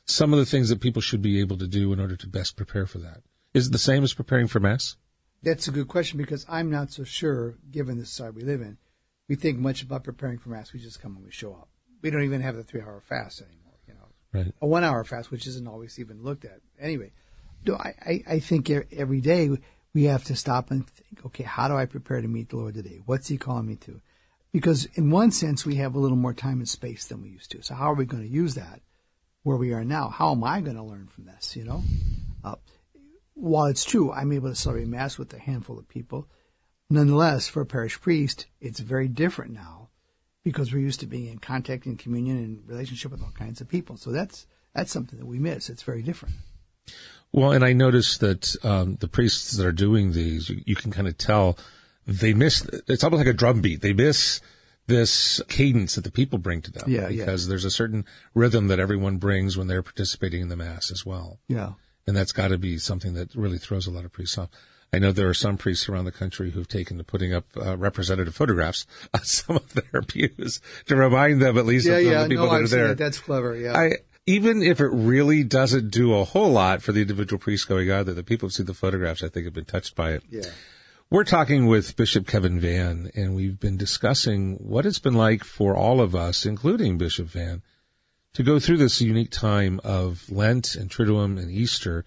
[0.06, 2.56] some of the things that people should be able to do in order to best
[2.56, 3.22] prepare for that?
[3.54, 4.96] Is it the same as preparing for Mass?
[5.42, 8.78] That's a good question because I'm not so sure, given the society we live in.
[9.28, 10.74] We think much about preparing for Mass.
[10.74, 11.70] We just come and we show up.
[12.02, 14.08] We don't even have the three hour fast anymore, you know.
[14.34, 14.54] Right.
[14.62, 16.62] A one hour fast, which isn't always even looked at.
[16.80, 17.12] Anyway,
[17.64, 19.50] do I, I, I think every day
[19.94, 22.74] we have to stop and think, okay, how do I prepare to meet the Lord
[22.74, 23.02] today?
[23.06, 24.02] What's He calling me to?
[24.52, 27.52] Because in one sense we have a little more time and space than we used
[27.52, 27.62] to.
[27.62, 28.82] So how are we going to use that
[29.44, 30.10] where we are now?
[30.10, 31.56] How am I going to learn from this?
[31.56, 31.84] You know,
[32.44, 32.56] uh,
[33.34, 36.28] while it's true I'm able to celebrate mass with a handful of people,
[36.90, 39.90] nonetheless for a parish priest it's very different now
[40.44, 43.68] because we're used to being in contact and communion and relationship with all kinds of
[43.68, 43.98] people.
[43.98, 45.70] So that's that's something that we miss.
[45.70, 46.36] It's very different.
[47.32, 50.92] Well, and I noticed that um, the priests that are doing these, you, you can
[50.92, 51.58] kind of tell
[52.10, 52.68] they miss.
[52.88, 53.82] It's almost like a drum beat.
[53.82, 54.42] They miss
[54.88, 56.86] this cadence that the people bring to them.
[56.88, 57.26] Yeah, yeah.
[57.26, 61.06] because there's a certain rhythm that everyone brings when they're participating in the mass as
[61.06, 61.40] well.
[61.48, 61.74] Yeah.
[62.08, 64.50] And that's got to be something that really throws a lot of priests off.
[64.92, 67.78] I know there are some priests around the country who've taken to putting up uh,
[67.78, 72.30] representative photographs on some of their pews to remind them at least Yeah, of the
[72.30, 72.88] people No, that I've are there.
[72.88, 72.98] that.
[72.98, 73.56] That's clever.
[73.56, 73.78] Yeah.
[73.78, 73.92] I
[74.26, 78.06] even if it really doesn't do a whole lot for the individual priests going on
[78.06, 80.24] there, the people who see the photographs, I think, have been touched by it.
[80.32, 80.42] yeah.
[81.12, 85.76] We're talking with Bishop Kevin Vann, and we've been discussing what it's been like for
[85.76, 87.64] all of us, including Bishop Vann,
[88.34, 92.06] to go through this unique time of Lent and Triduum and Easter.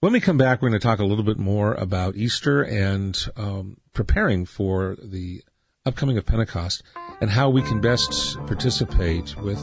[0.00, 3.22] When we come back, we're going to talk a little bit more about Easter and
[3.36, 5.42] um, preparing for the
[5.84, 6.82] upcoming of Pentecost
[7.20, 9.60] and how we can best participate with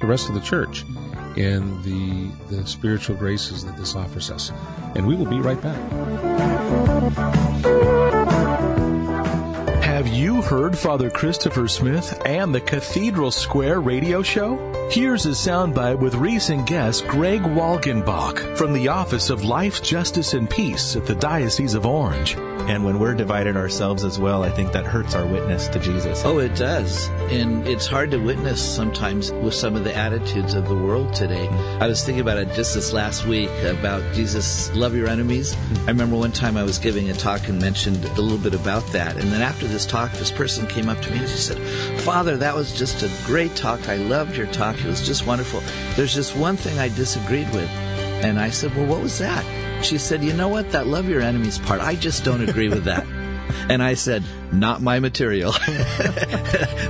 [0.00, 0.86] the rest of the church
[1.36, 4.52] in the the spiritual graces that this offers us.
[4.94, 5.78] And we will be right back.
[10.00, 14.56] Have you heard Father Christopher Smith and the Cathedral Square radio show?
[14.90, 20.48] Here's a soundbite with recent guest Greg Walgenbach from the Office of Life, Justice, and
[20.48, 22.34] Peace at the Diocese of Orange.
[22.68, 26.24] And when we're divided ourselves as well, I think that hurts our witness to Jesus.
[26.24, 27.08] Oh, it does.
[27.30, 31.46] And it's hard to witness sometimes with some of the attitudes of the world today.
[31.46, 31.82] Mm-hmm.
[31.82, 35.54] I was thinking about it just this last week about Jesus, love your enemies.
[35.54, 35.88] Mm-hmm.
[35.88, 38.86] I remember one time I was giving a talk and mentioned a little bit about
[38.88, 39.16] that.
[39.16, 41.58] And then after this talk, this person came up to me and she said,
[42.00, 43.88] Father, that was just a great talk.
[43.88, 44.78] I loved your talk.
[44.78, 45.62] It was just wonderful.
[45.96, 47.68] There's just one thing I disagreed with.
[48.22, 49.44] And I said, Well, what was that?
[49.82, 50.70] She said, You know what?
[50.70, 53.06] That love your enemies part, I just don't agree with that.
[53.68, 55.52] And I said, Not my material.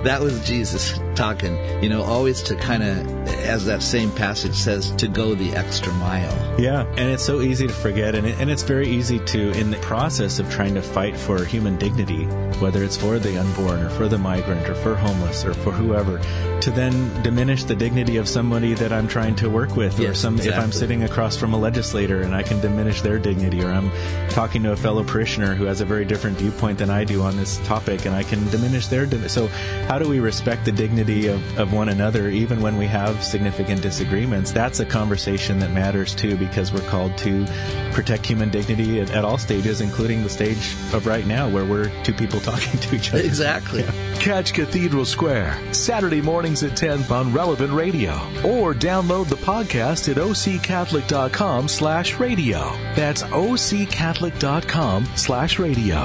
[0.05, 3.07] that was Jesus talking, you know, always to kind of,
[3.45, 6.61] as that same passage says, to go the extra mile.
[6.61, 9.71] Yeah, and it's so easy to forget, and, it, and it's very easy to, in
[9.71, 12.25] the process of trying to fight for human dignity,
[12.61, 16.19] whether it's for the unborn or for the migrant or for homeless or for whoever,
[16.61, 20.19] to then diminish the dignity of somebody that I'm trying to work with, or Yes,
[20.19, 23.71] some if I'm sitting across from a legislator and I can diminish their dignity, or
[23.71, 23.91] I'm
[24.29, 27.37] talking to a fellow parishioner who has a very different viewpoint than I do on
[27.37, 29.09] this topic, and I can diminish their.
[29.29, 29.47] So,
[29.89, 33.81] how do we respect the dignity of, of one another, even when we have significant
[33.83, 34.53] disagreements?
[34.53, 37.47] That's a conversation that matters too, because we're called to
[37.93, 41.91] protect human dignity at, at all stages, including the stage of right now, where we're
[42.03, 43.23] two people talking to each other.
[43.23, 43.85] Exactly.
[44.21, 48.13] Catch Cathedral Square Saturday mornings at 10 on Relevant Radio
[48.45, 52.59] or download the podcast at occatholic.com slash radio.
[52.95, 55.97] That's occatholic.com slash radio.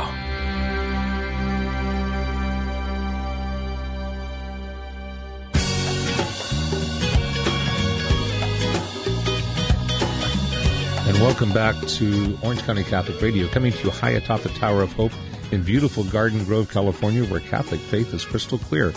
[11.07, 14.81] And welcome back to Orange County Catholic Radio, coming to you high atop the Tower
[14.81, 15.11] of Hope
[15.51, 18.93] in beautiful Garden Grove, California, where Catholic faith is crystal clear.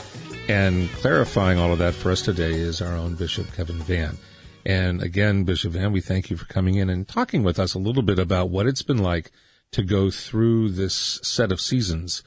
[0.49, 4.17] And clarifying all of that for us today is our own Bishop Kevin Vann.
[4.65, 7.79] And again, Bishop Vann, we thank you for coming in and talking with us a
[7.79, 9.31] little bit about what it's been like
[9.73, 12.23] to go through this set of seasons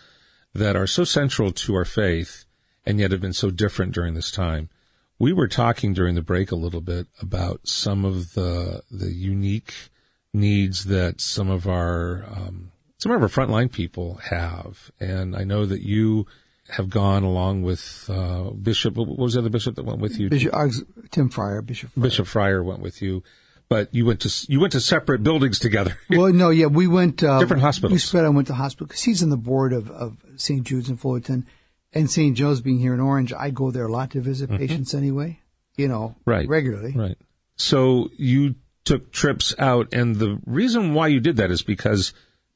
[0.54, 2.46] that are so central to our faith
[2.86, 4.70] and yet have been so different during this time.
[5.18, 9.74] We were talking during the break a little bit about some of the the unique
[10.34, 12.71] needs that some of our um,
[13.02, 16.28] some of our frontline people have, and I know that you
[16.70, 18.96] have gone along with uh, Bishop.
[18.96, 20.30] What was the other bishop that went with you?
[20.30, 20.54] Bishop
[21.10, 21.92] Tim Freyer, Bishop.
[21.92, 22.04] Freyer.
[22.04, 23.24] Bishop Freyer went with you,
[23.70, 25.98] but you went to you went to separate buildings together.
[26.10, 27.94] Well, no, yeah, we went uh, Different hospitals.
[27.94, 28.24] We spread.
[28.26, 30.64] I went to hospital because he's on the board of, of St.
[30.64, 31.48] Jude's in Fullerton,
[31.94, 32.38] and St.
[32.38, 33.34] Joe's being here in Orange.
[33.34, 35.40] I go there a lot to visit patients anyway.
[35.78, 36.30] You know, Mm-hmm.
[36.30, 36.48] Right.
[36.48, 36.92] regularly.
[36.96, 37.18] Right.
[37.56, 42.14] So you took trips out, and the reason why you did that is because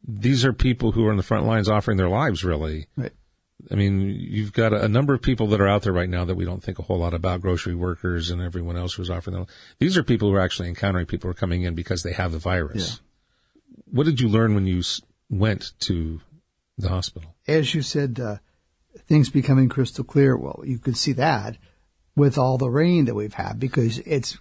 [0.08, 2.88] these are people who are on the front lines offering their lives, really.
[2.96, 3.12] Right.
[3.72, 6.26] I mean, you've got a, a number of people that are out there right now
[6.26, 9.36] that we don't think a whole lot about, grocery workers and everyone else who's offering
[9.36, 9.48] them.
[9.80, 12.32] These are people who are actually encountering people who are coming in because they have
[12.32, 13.02] the virus.
[13.86, 14.84] What did you learn when you
[15.30, 16.22] went to
[16.78, 17.36] the hospital?
[17.48, 18.38] As you said, uh,
[19.08, 20.38] things becoming crystal clear.
[20.38, 21.58] Well, you can see that
[22.16, 24.38] with all the rain that we've had because it's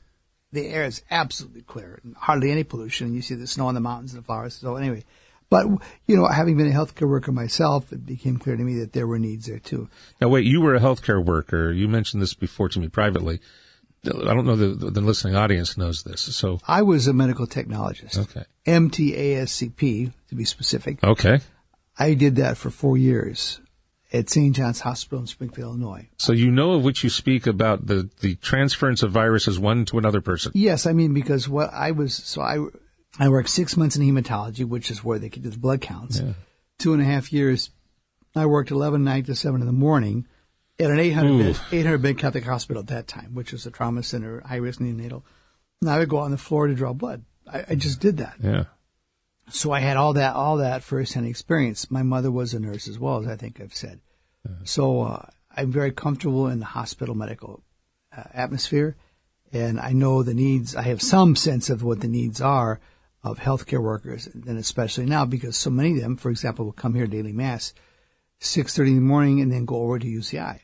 [0.53, 3.15] the air is absolutely clear, and hardly any pollution.
[3.15, 4.55] You see the snow on the mountains and the flowers.
[4.55, 5.05] So anyway,
[5.55, 5.69] but
[6.09, 9.07] you know, having been a healthcare worker myself, it became clear to me that there
[9.07, 9.89] were needs there too.
[10.21, 11.71] Now, wait, you were a healthcare worker.
[11.71, 13.39] You mentioned this before to me privately.
[14.05, 16.23] I don't know the, the listening audience knows this.
[16.23, 18.19] So, I was a medical technologist.
[18.19, 18.45] okay.
[18.67, 21.03] MTASCP to be specific.
[21.05, 21.39] Okay.
[21.97, 23.61] I did that for four years
[24.13, 24.57] at St.
[24.57, 26.09] John's Hospital in Springfield, Illinois.
[26.19, 29.99] So you know of which you speak about the, the transference of viruses one to
[29.99, 30.51] another person.
[30.55, 32.59] Yes, I mean because what I was so I
[33.19, 36.21] I worked six months in hematology, which is where they could do the blood counts.
[36.79, 37.71] Two and a half years,
[38.35, 40.27] I worked eleven night to seven in the morning,
[40.79, 44.03] at an 800 bed, 800 bed Catholic hospital at that time, which was a trauma
[44.03, 45.23] center, high risk neonatal.
[45.81, 47.25] And I would go on the floor to draw blood.
[47.47, 48.35] I, I just did that.
[48.43, 48.65] Yeah.
[49.51, 51.91] So I had all that, all that firsthand experience.
[51.91, 54.01] My mother was a nurse as well, as I think I've said.
[54.65, 57.63] So uh, I'm very comfortable in the hospital medical
[58.17, 58.97] uh, atmosphere,
[59.53, 60.75] and I know the needs.
[60.75, 62.81] I have some sense of what the needs are
[63.25, 66.95] of healthcare workers, and especially now because so many of them, for example, will come
[66.95, 67.73] here daily mass,
[68.39, 70.61] six thirty in the morning, and then go over to UCI.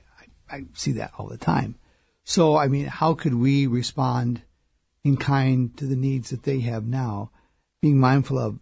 [0.50, 1.76] I, I see that all the time.
[2.22, 4.42] So I mean, how could we respond
[5.02, 7.30] in kind to the needs that they have now,
[7.80, 8.58] being mindful of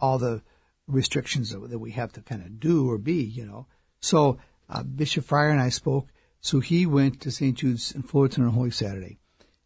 [0.00, 0.42] all the
[0.86, 3.66] restrictions that, that we have to kind of do or be, you know?
[4.00, 4.38] So
[4.68, 6.08] uh, Bishop Freyer and I spoke.
[6.40, 7.58] So he went to St.
[7.58, 9.18] Jude's in Fullerton on Holy Saturday,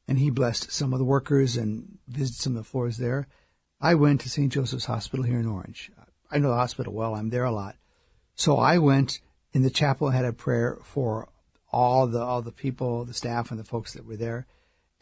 [0.09, 3.29] and he blessed some of the workers and visited some of the floors there.
[3.85, 4.51] I went to St.
[4.51, 5.91] Joseph's Hospital here in Orange.
[6.31, 7.15] I know the hospital well.
[7.15, 7.77] I'm there a lot.
[8.35, 9.21] So I went
[9.53, 11.29] in the chapel and had a prayer for
[11.71, 14.47] all the all the people, the staff, and the folks that were there.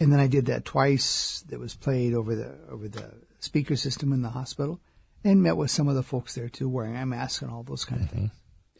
[0.00, 1.44] And then I did that twice.
[1.48, 3.08] That was played over the over the
[3.38, 4.80] speaker system in the hospital,
[5.22, 7.84] and met with some of the folks there too, wearing a mask and all those
[7.84, 8.30] kind of things.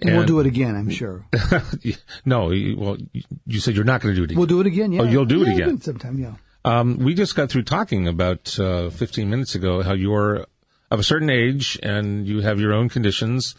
[0.00, 1.24] And, we'll do it again, I'm sure.
[2.24, 2.46] no,
[2.76, 2.96] well,
[3.46, 4.36] you- said you're not going to do it again.
[4.36, 4.90] Oh, we'll do it again.
[4.90, 5.02] Yeah.
[5.02, 5.80] Oh, you'll do it again.
[5.80, 6.18] sometime.
[6.18, 6.34] Yeah.
[6.64, 10.46] Um, we just got through talking about uh, 15 minutes ago how you're
[10.90, 13.54] of a certain age and you have your own conditions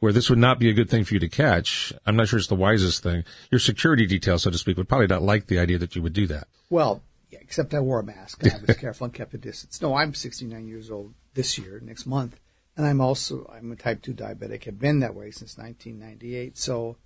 [0.00, 1.92] where this would not be a good thing for you to catch.
[2.04, 3.24] I'm not sure it's the wisest thing.
[3.50, 6.12] Your security detail, so to speak, would probably not like the idea that you would
[6.12, 6.46] do that.
[6.68, 8.42] Well, yeah, except I wore a mask.
[8.42, 9.80] and I was careful and kept a distance.
[9.80, 12.38] No, I'm 69 years old this year, next month,
[12.76, 14.68] and I'm also I'm a type 2 diabetic.
[14.68, 16.58] I've been that way since 1998.
[16.58, 16.98] So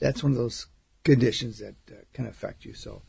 [0.00, 0.66] that's one of those
[1.04, 2.74] conditions that uh, can affect you.
[2.74, 3.02] So,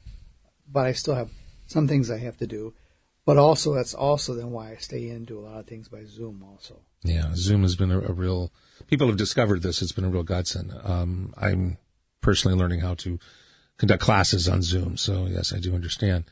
[0.72, 1.32] but I still have
[1.72, 2.74] some things I have to do.
[3.26, 5.88] But also, that's also then why I stay in and do a lot of things
[5.88, 6.44] by Zoom.
[6.44, 8.52] Also, Yeah, Zoom has been a, a real.
[8.88, 9.82] People have discovered this.
[9.82, 10.74] It's been a real godsend.
[10.84, 11.78] Um, I'm
[12.22, 13.20] personally learning how to
[13.78, 16.26] conduct classes on Zoom, so yes, I do understand.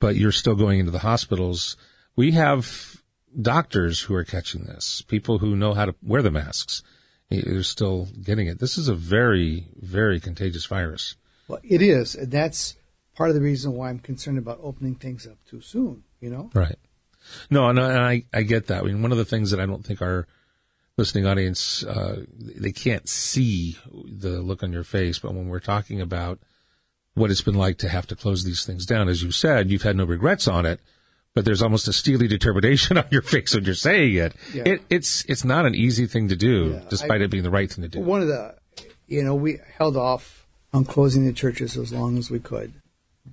[0.00, 1.76] But you're still going into the hospitals.
[2.14, 2.96] We have
[3.40, 5.02] doctors who are catching this.
[5.02, 6.82] People who know how to wear the masks.
[7.30, 8.60] They're still getting it.
[8.60, 11.16] This is a very, very contagious virus.
[11.48, 12.76] well, it is, and that's
[13.14, 16.04] part of the reason why I'm concerned about opening things up too soon.
[16.20, 16.50] You know.
[16.54, 16.76] Right.
[17.50, 18.82] No, and I, and I, I get that.
[18.82, 20.26] I mean, one of the things that I don't think our
[20.96, 26.00] listening audience, uh, they can't see the look on your face, but when we're talking
[26.00, 26.38] about
[27.14, 29.82] what it's been like to have to close these things down, as you said, you've
[29.82, 30.80] had no regrets on it,
[31.34, 34.34] but there's almost a steely determination on your face when you're saying it.
[34.52, 34.62] Yeah.
[34.66, 37.50] it it's, it's not an easy thing to do, Yeah, despite I- it being the
[37.50, 38.00] right thing to do.
[38.00, 38.54] One of the,
[39.06, 42.74] you know, we held off on closing the churches as long as we could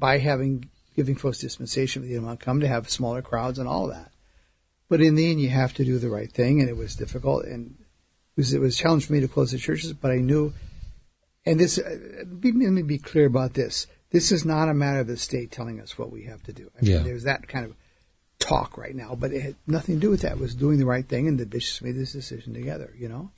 [0.01, 2.01] by having giving folks dispensation.
[2.01, 4.11] Didn't want to come to have smaller crowds and all that.
[4.89, 7.45] But in the end, you have to do the right thing, and it was difficult,
[7.45, 9.93] and it was, it was a challenge for me to close the churches.
[9.93, 10.53] But I knew,
[11.45, 13.87] and this, uh, be, let me be clear about this.
[14.09, 16.69] This is not a matter of the state telling us what we have to do.
[16.77, 17.03] I mean, Yeah.
[17.03, 17.75] there's that kind of
[18.39, 20.33] talk right now, but it had nothing to do with that.
[20.33, 22.93] It was doing the right thing, and the bishops made this decision together.
[22.97, 23.31] You know.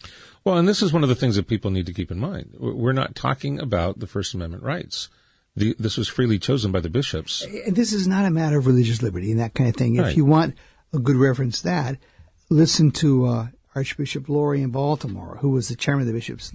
[0.43, 2.55] Well, and this is one of the things that people need to keep in mind.
[2.57, 5.09] We're not talking about the First Amendment rights.
[5.55, 7.45] The, this was freely chosen by the bishops.
[7.67, 9.95] This is not a matter of religious liberty and that kind of thing.
[9.97, 10.55] If you want
[10.93, 11.97] a good reference to that,
[12.49, 16.53] listen to uh, Archbishop Lori in Baltimore, who was the chairman of the bishops'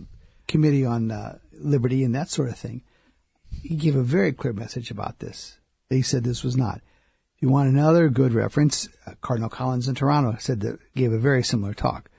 [0.48, 2.82] committee on uh, liberty and that sort of thing.
[3.62, 5.58] He gave a very clear message about this.
[5.90, 6.80] He said this was not.
[7.36, 11.18] If you want another good reference, uh, Cardinal Collins in Toronto said that gave a
[11.18, 12.10] very similar talk.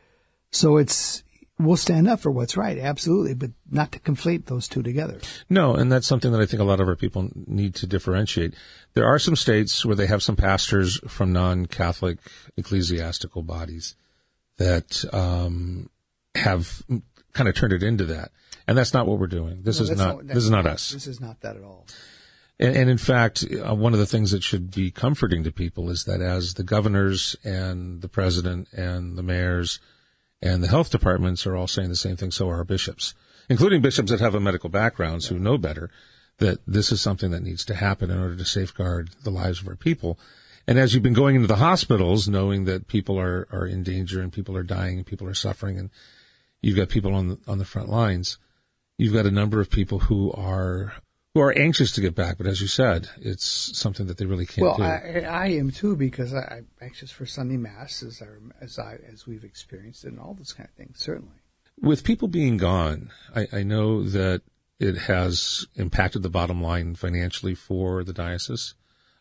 [0.52, 1.24] So it's
[1.60, 5.20] we'll stand up for what's right, absolutely, but not to conflate those two together.
[5.50, 8.54] No, and that's something that I think a lot of our people need to differentiate.
[8.94, 12.18] There are some states where they have some pastors from non-Catholic
[12.58, 13.96] ecclesiastical bodies
[14.58, 15.90] that um,
[16.36, 16.82] have
[17.34, 18.32] kind of turned it into that,
[18.68, 19.62] and that's not what we're doing.
[19.64, 20.28] This No, is not.
[20.28, 20.92] this is not us.
[20.92, 21.86] This is not that at all.
[22.60, 25.90] And, and in fact, uh, one of the things that should be comforting to people
[25.90, 29.80] is that as the governors and the president and the mayors
[30.42, 33.14] and the health departments are all saying the same thing, so are our bishops,
[33.50, 35.90] including bishops that have a medical backgrounds who know better
[36.38, 39.68] that this is something that needs to happen in order to safeguard the lives of
[39.68, 40.18] our people.
[40.68, 44.22] And as you've been going into the hospitals, knowing that people are, are in danger
[44.22, 45.90] and people are dying and people are suffering and
[46.62, 48.38] you've got people on the, on the front lines,
[48.98, 50.94] you've got a number of people who are
[51.34, 54.46] who are anxious to get back, but as you said, it's something that they really
[54.46, 54.84] can't Well, do.
[54.84, 58.26] I, I am too because I, I'm anxious for Sunday Mass as I,
[58.64, 61.00] as I as we've experienced it and all those kind of things.
[61.00, 61.36] Certainly,
[61.80, 64.42] With people being gone, I, I know that
[64.80, 68.74] it has impacted the bottom line financially for the diocese.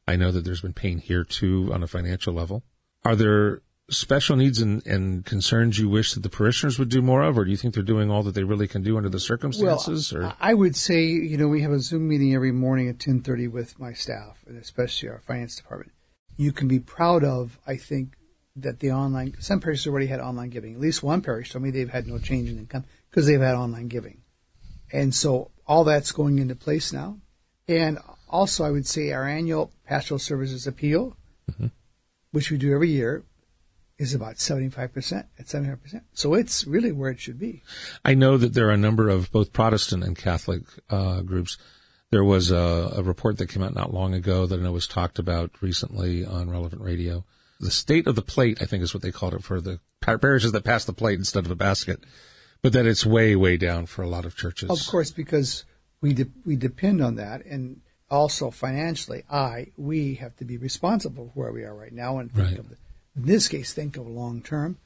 [0.06, 2.62] I know that there's been pain here too on a financial level.
[3.04, 3.60] Are there
[3.90, 7.44] special needs and, and concerns you wish that the parishioners would do more of, or
[7.44, 10.12] do you think they're doing all that they really can do under the circumstances?
[10.12, 10.34] Well, or?
[10.40, 13.78] I would say, you know, we have a Zoom meeting every morning at 1030 with
[13.78, 15.92] my staff, and especially our finance department.
[16.36, 18.14] You can be proud of, I think,
[18.56, 20.74] that the online, some parishes already had online giving.
[20.74, 23.54] At least one parish told me they've had no change in income because they've had
[23.54, 24.22] online giving.
[24.92, 27.18] And so all that's going into place now.
[27.66, 31.16] And also, I would say our annual pastoral services appeal,
[31.50, 31.66] mm-hmm.
[32.32, 33.22] which we do every year,
[33.98, 36.02] is about 75% at 75%.
[36.14, 37.62] So it's really where it should be.
[38.04, 41.58] I know that there are a number of both Protestant and Catholic uh, groups.
[42.10, 44.86] There was a, a, report that came out not long ago that I know was
[44.86, 47.24] talked about recently on relevant radio.
[47.60, 50.52] The state of the plate, I think is what they called it for the parishes
[50.52, 52.04] that pass the plate instead of a basket,
[52.62, 54.70] but that it's way, way down for a lot of churches.
[54.70, 55.64] Of course, because
[56.00, 61.32] we de- we depend on that, and also financially, I we have to be responsible
[61.34, 62.58] for where we are right now and think right.
[62.58, 62.76] of the
[63.18, 64.78] in this case, think of long term.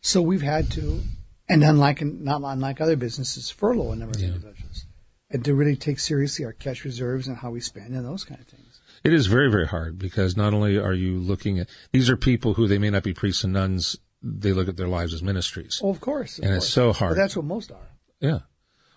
[0.00, 1.00] So we've had to,
[1.48, 4.28] and unlike not unlike other businesses, furlough a number of yeah.
[4.28, 4.86] individuals,
[5.30, 8.40] and to really take seriously our cash reserves and how we spend and those kind
[8.40, 8.80] of things.
[9.04, 12.54] It is very very hard because not only are you looking at these are people
[12.54, 15.80] who they may not be priests and nuns, they look at their lives as ministries.
[15.82, 16.64] Oh, of course, of and course.
[16.64, 17.16] it's so hard.
[17.16, 17.88] But that's what most are.
[18.20, 18.40] Yeah.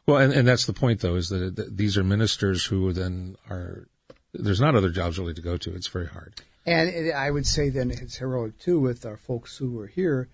[0.06, 3.36] Well, and, and that's the point, though, is that, that these are ministers who then
[3.50, 3.88] are.
[4.34, 5.76] There's not other jobs really to go to.
[5.76, 6.42] It's very hard.
[6.66, 10.30] And it, I would say then it's heroic too with our folks who were here.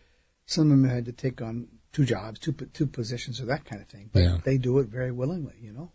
[0.46, 3.82] Some of them had to take on two jobs, two two positions, or that kind
[3.82, 4.10] of thing.
[4.12, 4.38] But yeah.
[4.44, 5.92] they do it very willingly, you know.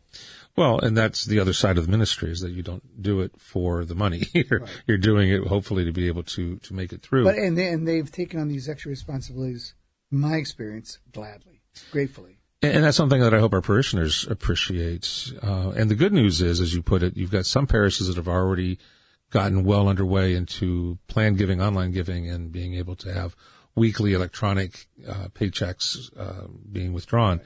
[0.57, 3.33] Well, and that's the other side of the ministry is that you don't do it
[3.39, 4.22] for the money.
[4.33, 4.83] you're, right.
[4.87, 7.24] you're doing it hopefully to be able to to make it through.
[7.24, 9.74] But and they, and they've taken on these extra responsibilities,
[10.11, 11.61] in my experience, gladly,
[11.93, 12.39] gratefully.
[12.62, 15.33] And that's something that I hope our parishioners appreciate.
[15.43, 18.16] Uh, and the good news is, as you put it, you've got some parishes that
[18.16, 18.78] have already
[19.31, 23.35] gotten well underway into planned giving, online giving, and being able to have
[23.74, 27.41] weekly electronic uh, paychecks uh, being withdrawn.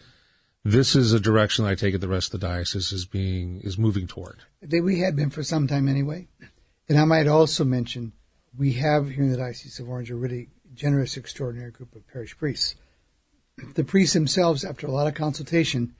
[0.64, 3.60] This is a direction that I take it the rest of the diocese is being
[3.60, 4.40] is moving toward.
[4.62, 6.28] We had been for some time anyway,
[6.88, 8.14] and I might also mention
[8.56, 12.36] we have here in the Diocese of Orange a really generous, extraordinary group of parish
[12.36, 12.76] priests.
[13.74, 15.94] The priests themselves, after a lot of consultation,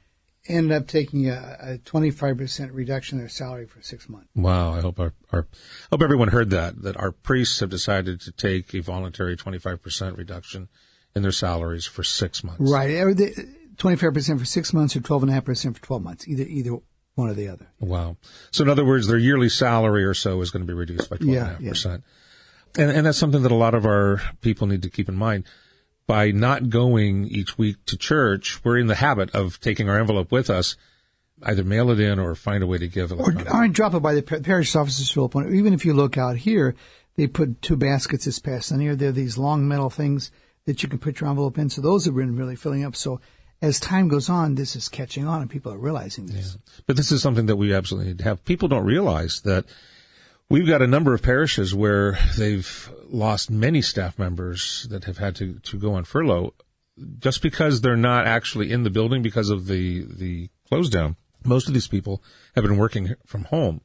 [0.47, 4.28] ended up taking a, a 25% reduction in their salary for six months.
[4.34, 4.74] Wow.
[4.74, 5.47] I hope our, our,
[5.90, 10.68] hope everyone heard that, that our priests have decided to take a voluntary 25% reduction
[11.14, 12.70] in their salaries for six months.
[12.70, 12.90] Right.
[13.76, 16.76] 25% for six months or 12.5% for 12 months, either, either
[17.14, 17.66] one or the other.
[17.80, 18.16] Wow.
[18.51, 21.16] So in other words, their yearly salary or so is going to be reduced by
[21.16, 21.32] 12.5%.
[21.32, 21.97] Yeah, yeah.
[22.76, 25.45] And, and that's something that a lot of our people need to keep in mind
[26.07, 30.30] by not going each week to church, we're in the habit of taking our envelope
[30.30, 30.76] with us,
[31.42, 33.18] either mail it in or find a way to give it.
[33.18, 35.34] Or, or drop it by the parish offices, Philip.
[35.52, 36.74] Even if you look out here,
[37.16, 38.94] they put two baskets this past Sunday.
[38.94, 40.30] They're these long metal things
[40.66, 41.70] that you can put your envelope in.
[41.70, 42.96] So those have been really filling up.
[42.96, 43.20] So
[43.62, 46.55] as time goes on, this is catching on and people are realizing this.
[46.55, 46.82] Yeah.
[46.86, 48.44] But this is something that we absolutely need to have.
[48.44, 49.64] People don't realize that
[50.51, 55.36] We've got a number of parishes where they've lost many staff members that have had
[55.36, 56.53] to, to go on furlough
[57.18, 61.16] just because they're not actually in the building because of the, the close down.
[61.45, 62.22] Most of these people
[62.55, 63.80] have been working from home.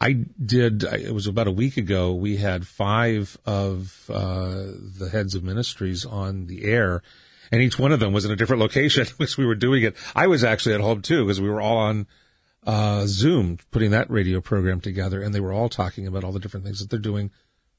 [0.00, 4.64] I did, it was about a week ago, we had five of uh,
[4.98, 7.02] the heads of ministries on the air,
[7.52, 9.94] and each one of them was in a different location which we were doing it.
[10.14, 12.08] I was actually at home too because we were all on
[12.66, 16.40] uh, Zoom, putting that radio program together, and they were all talking about all the
[16.40, 17.30] different things that they're doing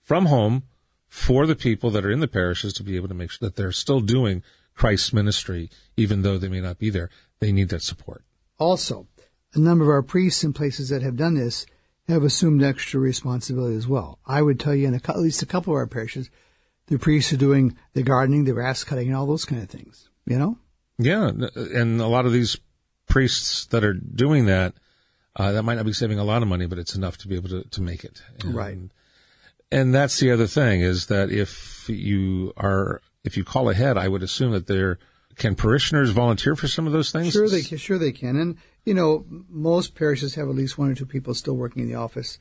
[0.02, 0.64] from home
[1.08, 3.56] for the people that are in the parishes to be able to make sure that
[3.56, 4.44] they're still doing
[4.76, 7.10] Christ's ministry, even though they may not be there.
[7.40, 8.24] They need that support.
[8.58, 9.08] Also,
[9.54, 11.66] a number of our priests in places that have done this
[12.08, 14.20] have assumed extra responsibility as well.
[14.26, 16.30] I would tell you in a, at least a couple of our parishes,
[16.88, 20.10] the priests are doing the gardening, the grass cutting, and all those kind of things.
[20.26, 20.58] You know?
[20.98, 22.58] Yeah, and a lot of these
[23.08, 24.74] priests that are doing that,
[25.36, 27.36] uh, that might not be saving a lot of money, but it's enough to be
[27.36, 28.22] able to, to make it.
[28.42, 28.78] And, right.
[29.72, 34.08] And that's the other thing is that if you are, if you call ahead, I
[34.08, 35.00] would assume that there
[35.36, 37.34] can parishioners volunteer for some of those things?
[37.34, 38.36] Sure, they can, sure they can.
[38.36, 41.90] And, you know, most parishes have at least one or two people still working in
[41.90, 42.38] the office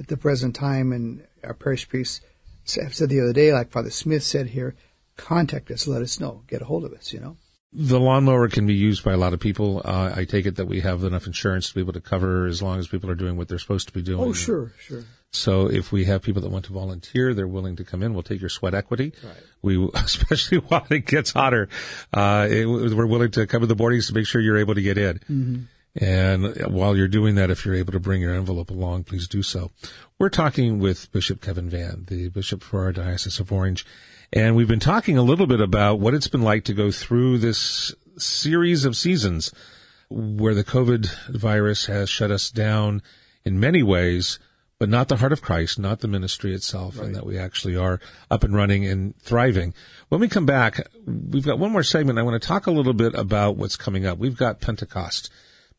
[0.00, 0.92] at the present time.
[0.92, 2.20] And our parish priests
[2.64, 4.74] said the other day, like Father Smith said here,
[5.16, 7.36] contact us, let us know, get a hold of us, you know?
[7.74, 9.80] The lawnmower can be used by a lot of people.
[9.82, 12.60] Uh, I take it that we have enough insurance to be able to cover as
[12.60, 14.28] long as people are doing what they're supposed to be doing.
[14.28, 15.04] Oh, sure, sure.
[15.30, 18.12] So if we have people that want to volunteer, they're willing to come in.
[18.12, 19.14] We'll take your sweat equity.
[19.24, 19.36] Right.
[19.62, 21.70] We, especially while it gets hotter,
[22.12, 24.98] uh, it, we're willing to cover the boardings to make sure you're able to get
[24.98, 25.18] in.
[25.18, 25.62] Mm-hmm.
[25.94, 29.42] And while you're doing that, if you're able to bring your envelope along, please do
[29.42, 29.70] so.
[30.18, 33.84] We're talking with Bishop Kevin Vann, the bishop for our Diocese of Orange.
[34.34, 37.36] And we've been talking a little bit about what it's been like to go through
[37.36, 39.52] this series of seasons
[40.08, 43.02] where the COVID virus has shut us down
[43.44, 44.38] in many ways,
[44.78, 47.06] but not the heart of Christ, not the ministry itself, right.
[47.06, 49.74] and that we actually are up and running and thriving.
[50.08, 52.18] When we come back, we've got one more segment.
[52.18, 54.16] I want to talk a little bit about what's coming up.
[54.16, 55.30] We've got Pentecost.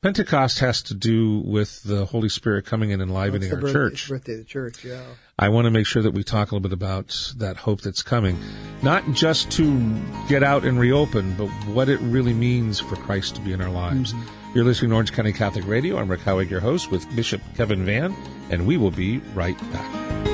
[0.04, 4.10] Pentecost has to do with the Holy Spirit coming in and enlivening our birthday, church.
[4.10, 5.02] Birthday of the church, yeah.
[5.40, 8.04] I want to make sure that we talk a little bit about that hope that's
[8.04, 8.38] coming,
[8.82, 9.98] not just to
[10.28, 13.72] get out and reopen, but what it really means for Christ to be in our
[13.72, 14.12] lives.
[14.14, 14.58] Mm-hmm.
[14.58, 15.98] You're listening to Orange County Catholic Radio.
[15.98, 18.14] I'm Rick Howick, your host, with Bishop Kevin Vann,
[18.50, 20.33] and we will be right back.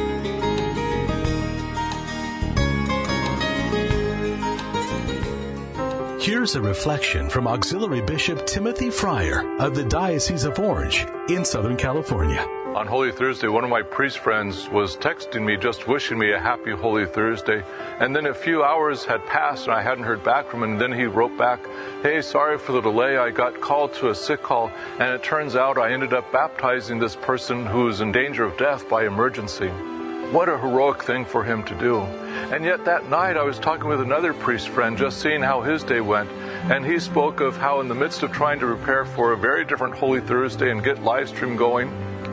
[6.29, 11.75] Here's a reflection from Auxiliary Bishop Timothy Freyer of the Diocese of Orange in Southern
[11.75, 12.39] California.
[12.75, 16.39] On Holy Thursday, one of my priest friends was texting me, just wishing me a
[16.39, 17.63] happy Holy Thursday.
[17.99, 20.73] And then a few hours had passed and I hadn't heard back from him.
[20.73, 21.65] And then he wrote back,
[22.03, 23.17] Hey, sorry for the delay.
[23.17, 24.69] I got called to a sick call.
[24.99, 28.87] And it turns out I ended up baptizing this person who's in danger of death
[28.87, 29.71] by emergency.
[30.31, 32.01] What a heroic thing for him to do.
[32.53, 35.83] And yet that night I was talking with another priest friend, just seeing how his
[35.83, 36.29] day went.
[36.69, 39.65] And he spoke of how, in the midst of trying to prepare for a very
[39.65, 41.89] different Holy Thursday and get live stream going,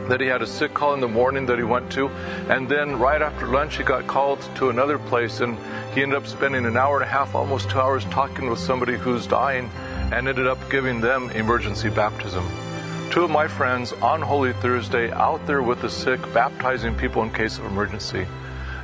[0.09, 2.09] that he had a sick call in the morning that he went to.
[2.49, 5.57] And then right after lunch, he got called to another place and
[5.95, 8.95] he ended up spending an hour and a half, almost two hours, talking with somebody
[8.95, 9.71] who's dying
[10.13, 12.47] and ended up giving them emergency baptism
[13.17, 17.31] two of my friends on Holy Thursday out there with the sick, baptizing people in
[17.31, 18.27] case of emergency.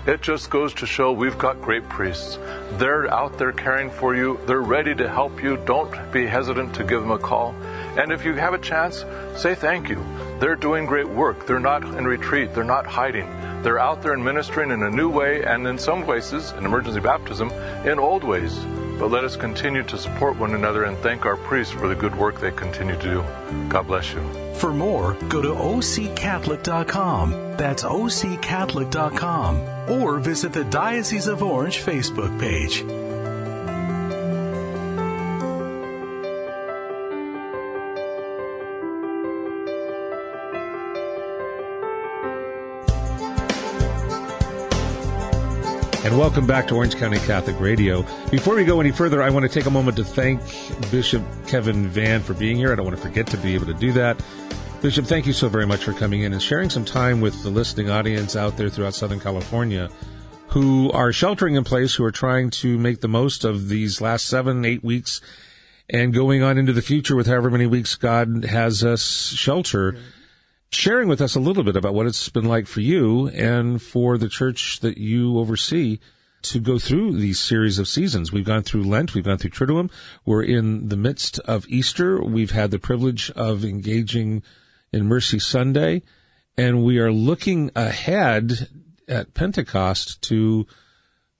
[0.08, 2.40] It just goes to show we've got great priests.
[2.80, 4.40] They're out there caring for you.
[4.48, 5.58] They're ready to help you.
[5.68, 7.54] Don't be hesitant to give them a call.
[7.96, 9.06] And if you have a chance,
[9.36, 10.04] say thank you.
[10.40, 11.46] They're doing great work.
[11.46, 12.56] They're not in retreat.
[12.56, 13.30] They're not hiding.
[13.62, 17.02] They're out there and ministering in a new way, and in some places, in emergency
[17.02, 17.52] baptism,
[17.86, 18.58] in old ways.
[19.00, 22.16] But let us continue to support one another and thank our priests for the good
[22.16, 23.24] work they continue to do.
[23.70, 24.22] God bless you.
[24.56, 27.32] For more, go to occatholic.com.
[27.58, 29.90] That's occatholic.com.
[29.90, 32.86] Or visit the Diocese of Orange Facebook page.
[46.14, 48.04] And welcome back to Orange County Catholic Radio.
[48.30, 50.42] Before we go any further, I want to take a moment to thank
[50.92, 52.72] Bishop Kevin Vann for being here.
[52.72, 54.24] I don't want to forget to be able to do that.
[54.84, 57.50] Bishop, thank you so very much for coming in and sharing some time with the
[57.50, 59.90] listening audience out there throughout Southern California
[60.50, 64.28] who are sheltering in place, who are trying to make the most of these last
[64.28, 65.20] seven, eight weeks
[65.90, 69.98] and going on into the future with however many weeks God has us shelter
[70.74, 74.18] sharing with us a little bit about what it's been like for you and for
[74.18, 76.00] the church that you oversee
[76.42, 78.32] to go through these series of seasons.
[78.32, 79.90] We've gone through Lent, we've gone through Triduum,
[80.26, 84.44] we're in the midst of Easter, we've had the privilege of engaging
[84.92, 86.02] in Mercy Sunday,
[86.58, 88.68] and we are looking ahead
[89.08, 90.68] at Pentecost to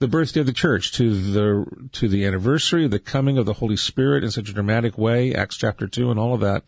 [0.00, 3.54] the birthday of the church, to the to the anniversary, of the coming of the
[3.54, 6.64] Holy Spirit in such a dramatic way, Acts chapter two and all of that.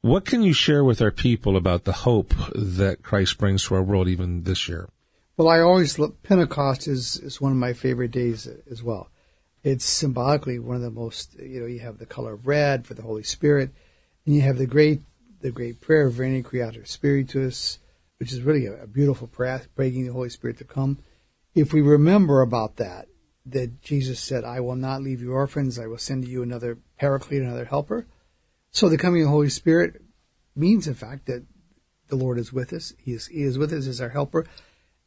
[0.00, 3.82] What can you share with our people about the hope that Christ brings to our
[3.82, 4.88] world even this year?
[5.36, 9.10] Well, I always look, Pentecost is, is one of my favorite days as well.
[9.62, 12.94] It's symbolically one of the most, you know, you have the color of red for
[12.94, 13.70] the Holy Spirit,
[14.24, 15.02] and you have the great,
[15.40, 17.80] the great prayer, of Veni Creator Spiritus,
[18.18, 20.98] which is really a, a beautiful prayer, begging the Holy Spirit to come.
[21.54, 23.08] If we remember about that,
[23.44, 27.42] that Jesus said, I will not leave you orphans, I will send you another paraclete,
[27.42, 28.06] another helper.
[28.76, 30.02] So the coming of the Holy Spirit
[30.54, 31.46] means, in fact, that
[32.08, 32.92] the Lord is with us.
[32.98, 34.46] He is, he is with us as our helper.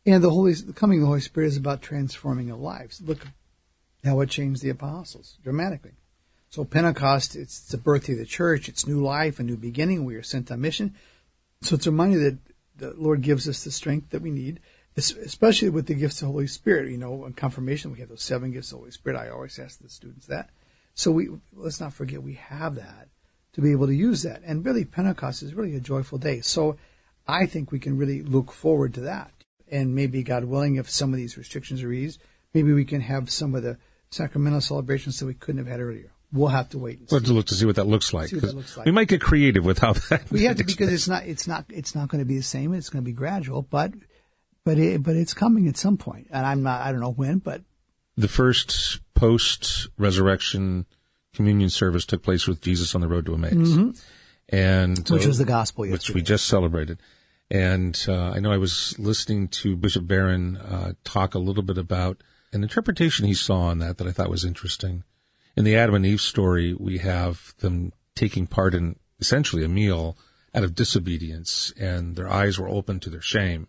[0.08, 3.00] And the Holy, the coming of the Holy Spirit is about transforming our lives.
[3.00, 3.28] Look
[4.04, 5.92] how it changed the apostles dramatically.
[6.50, 8.70] So Pentecost, it's the birthday of the church.
[8.70, 10.04] It's new life, a new beginning.
[10.04, 10.96] We are sent on mission.
[11.62, 12.40] So it's a reminder that
[12.76, 14.62] the Lord gives us the strength that we need,
[14.98, 16.90] especially with the gifts of the Holy Spirit.
[16.90, 19.20] You know, in confirmation, we have those seven gifts of the Holy Spirit.
[19.20, 20.50] I always ask the students that.
[20.96, 23.10] So we, let's not forget we have that
[23.54, 24.42] to be able to use that.
[24.46, 26.42] And really, Pentecost is really a joyful day.
[26.42, 26.78] So
[27.28, 29.32] I think we can really look forward to that.
[29.72, 32.20] And maybe, God willing, if some of these restrictions are eased,
[32.54, 33.78] maybe we can have some of the
[34.10, 36.12] sacramental celebrations that we couldn't have had earlier.
[36.32, 37.00] We'll have to wait.
[37.00, 38.30] And we'll have to look to see what that looks like.
[38.30, 38.86] That looks like.
[38.86, 40.30] We might get creative with how that.
[40.32, 42.74] We have to because it's not it's not it's not going to be the same.
[42.74, 43.94] It's going to be gradual, but
[44.64, 47.40] but it, but it's coming at some point, and I'm not I don't know when,
[47.40, 47.64] but
[48.16, 50.86] the first post resurrection
[51.34, 53.92] communion service took place with Jesus on the road to Emmaus, mm-hmm.
[54.50, 56.14] and which uh, was the gospel, yesterday.
[56.14, 57.00] which we just celebrated.
[57.52, 61.78] And uh, I know I was listening to Bishop Barron uh, talk a little bit
[61.78, 62.22] about
[62.54, 65.04] an interpretation he saw on that that I thought was interesting.
[65.56, 70.18] In the Adam and Eve story, we have them taking part in essentially a meal
[70.54, 73.68] out of disobedience, and their eyes were open to their shame.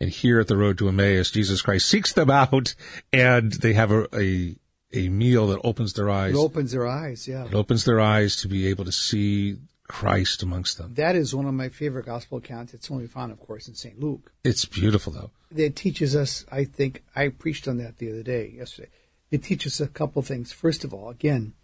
[0.00, 2.74] And here at the road to Emmaus, Jesus Christ seeks them out,
[3.12, 4.56] and they have a, a,
[4.94, 6.34] a meal that opens their eyes.
[6.34, 7.44] It opens their eyes, yeah.
[7.44, 9.56] It opens their eyes to be able to see
[9.88, 10.94] Christ amongst them.
[10.94, 12.72] That is one of my favorite gospel accounts.
[12.72, 13.98] It's only found, of course, in St.
[14.00, 14.32] Luke.
[14.42, 15.30] It's beautiful, though.
[15.54, 18.88] It teaches us, I think, I preached on that the other day, yesterday.
[19.30, 20.52] It teaches a couple things.
[20.52, 21.54] First of all, again,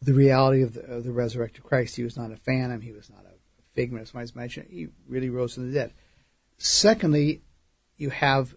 [0.00, 1.96] the reality of the, of the resurrected Christ.
[1.96, 2.80] He was not a phantom.
[2.80, 3.34] He was not a
[3.74, 4.66] figment of somebody's imagination.
[4.70, 5.92] He really rose from the dead.
[6.58, 7.42] Secondly,
[7.96, 8.54] you have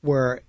[0.00, 0.42] where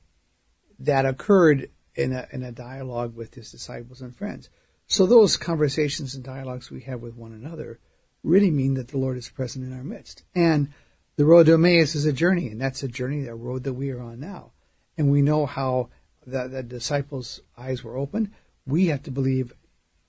[0.80, 4.50] that occurred in a, in a dialogue with his disciples and friends.
[4.88, 7.80] So those conversations and dialogues we have with one another
[8.24, 10.24] really mean that the Lord is present in our midst.
[10.34, 10.70] And
[11.16, 13.92] the road to Emmaus is a journey, and that's a journey, that road that we
[13.92, 14.52] are on now.
[14.98, 15.90] And we know how
[16.26, 18.32] the, the disciples' eyes were opened.
[18.66, 19.54] We have to believe,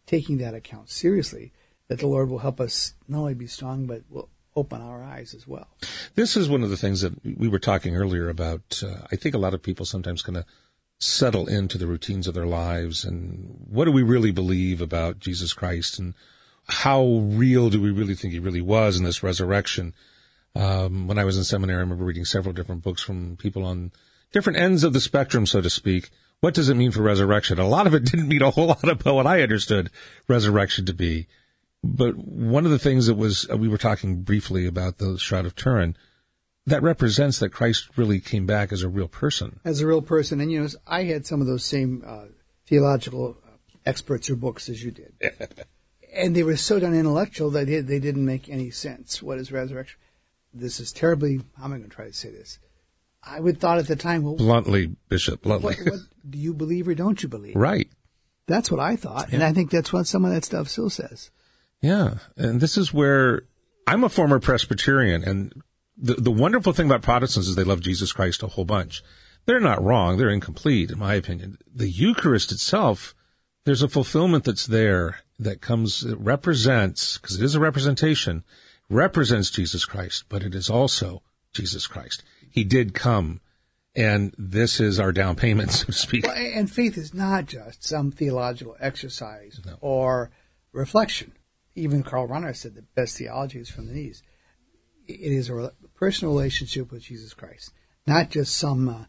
[0.06, 1.52] taking that account seriously,
[1.88, 5.34] that the Lord will help us not only be strong, but will open our eyes
[5.34, 5.68] as well.
[6.14, 8.82] This is one of the things that we were talking earlier about.
[8.82, 10.44] Uh, I think a lot of people sometimes kind of
[11.04, 15.52] settle into the routines of their lives and what do we really believe about Jesus
[15.52, 16.14] Christ and
[16.66, 19.92] how real do we really think he really was in this resurrection?
[20.56, 23.92] Um, when I was in seminary, I remember reading several different books from people on
[24.32, 26.08] different ends of the spectrum, so to speak.
[26.40, 27.58] What does it mean for resurrection?
[27.58, 29.90] A lot of it didn't mean a whole lot about what I understood
[30.26, 31.26] resurrection to be.
[31.82, 35.44] But one of the things that was, uh, we were talking briefly about the Shroud
[35.44, 35.96] of Turin,
[36.66, 39.60] that represents that Christ really came back as a real person.
[39.64, 40.40] As a real person.
[40.40, 42.26] And, you know, I had some of those same uh,
[42.66, 43.50] theological uh,
[43.84, 45.12] experts or books as you did.
[46.14, 49.22] and they were so done intellectual that they, they didn't make any sense.
[49.22, 49.98] What is resurrection?
[50.54, 52.58] This is terribly, how am I going to try to say this?
[53.22, 55.74] I would thought at the time, well, bluntly, Bishop, bluntly.
[55.76, 57.56] What, what, do you believe or don't you believe?
[57.56, 57.88] Right.
[58.46, 59.28] That's what I thought.
[59.28, 59.36] Yeah.
[59.36, 61.30] And I think that's what some of that stuff still says.
[61.80, 62.18] Yeah.
[62.36, 63.42] And this is where
[63.86, 65.62] I'm a former Presbyterian and
[65.96, 69.02] the, the wonderful thing about Protestants is they love Jesus Christ a whole bunch.
[69.46, 70.16] They're not wrong.
[70.16, 71.58] They're incomplete, in my opinion.
[71.72, 73.14] The Eucharist itself,
[73.64, 78.44] there's a fulfillment that's there that comes, it represents, because it is a representation,
[78.88, 81.22] represents Jesus Christ, but it is also
[81.52, 82.22] Jesus Christ.
[82.50, 83.40] He did come,
[83.94, 86.26] and this is our down payment, so to speak.
[86.26, 89.76] Well, and faith is not just some theological exercise no.
[89.80, 90.30] or
[90.72, 91.32] reflection.
[91.74, 94.22] Even Karl Rahner said the best theology is from the knees.
[95.06, 95.72] It is a
[96.04, 97.72] personal relationship with Jesus Christ,
[98.06, 99.04] not just some uh,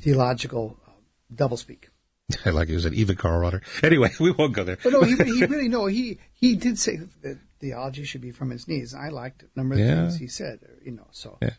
[0.00, 0.90] theological uh,
[1.32, 1.84] doublespeak.
[2.44, 3.62] I like you said, even Karl Rahner.
[3.84, 4.78] Anyway, we won't go there.
[4.82, 5.86] But no, he, he really no.
[5.86, 8.94] He he did say that theology should be from his knees.
[8.94, 9.94] I liked a number of yeah.
[9.94, 10.58] things he said.
[10.84, 11.38] You know, so.
[11.40, 11.50] Yeah.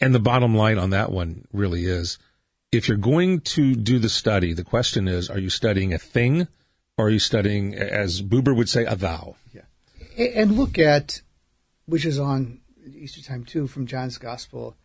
[0.00, 2.18] And the bottom line on that one really is,
[2.72, 6.48] if you're going to do the study, the question is, are you studying a thing,
[6.98, 9.36] or are you studying, as Buber would say, a thou?
[9.54, 9.62] Yeah.
[10.18, 11.22] And look at,
[11.86, 12.60] which is on
[12.92, 14.76] Easter time too, from John's Gospel,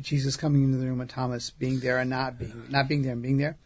[0.00, 3.12] Jesus coming into the room and Thomas being there and not being not being there
[3.12, 3.58] and being there.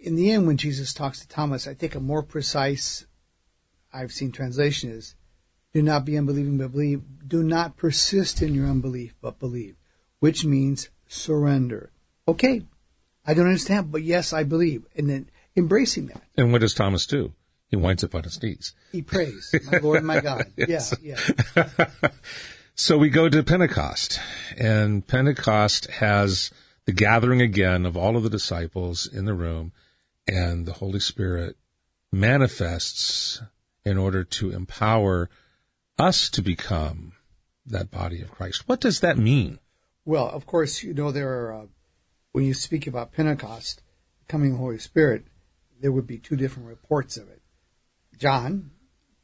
[0.00, 3.06] In the end, when Jesus talks to Thomas, I think a more precise
[3.92, 5.14] I've seen translation is
[5.72, 7.02] do not be unbelieving but believe.
[7.26, 9.76] Do not persist in your unbelief but believe,
[10.20, 11.90] which means surrender.
[12.28, 12.62] Okay,
[13.26, 14.86] I don't understand, but yes, I believe.
[14.96, 16.22] And then embracing that.
[16.36, 17.32] And what does Thomas do?
[17.68, 18.74] He winds up on his knees.
[18.92, 20.46] He prays, my Lord, my God.
[20.56, 20.94] yes.
[21.02, 21.18] Yeah,
[21.56, 22.08] yeah.
[22.78, 24.20] So we go to Pentecost,
[24.58, 26.50] and Pentecost has
[26.84, 29.72] the gathering again of all of the disciples in the room,
[30.28, 31.56] and the Holy Spirit
[32.12, 33.40] manifests
[33.86, 35.30] in order to empower
[35.98, 37.12] us to become
[37.64, 38.68] that body of Christ.
[38.68, 39.58] What does that mean?
[40.04, 41.66] Well, of course, you know, there are, uh,
[42.32, 43.80] when you speak about Pentecost,
[44.28, 45.24] coming Holy Spirit,
[45.80, 47.40] there would be two different reports of it.
[48.18, 48.72] John,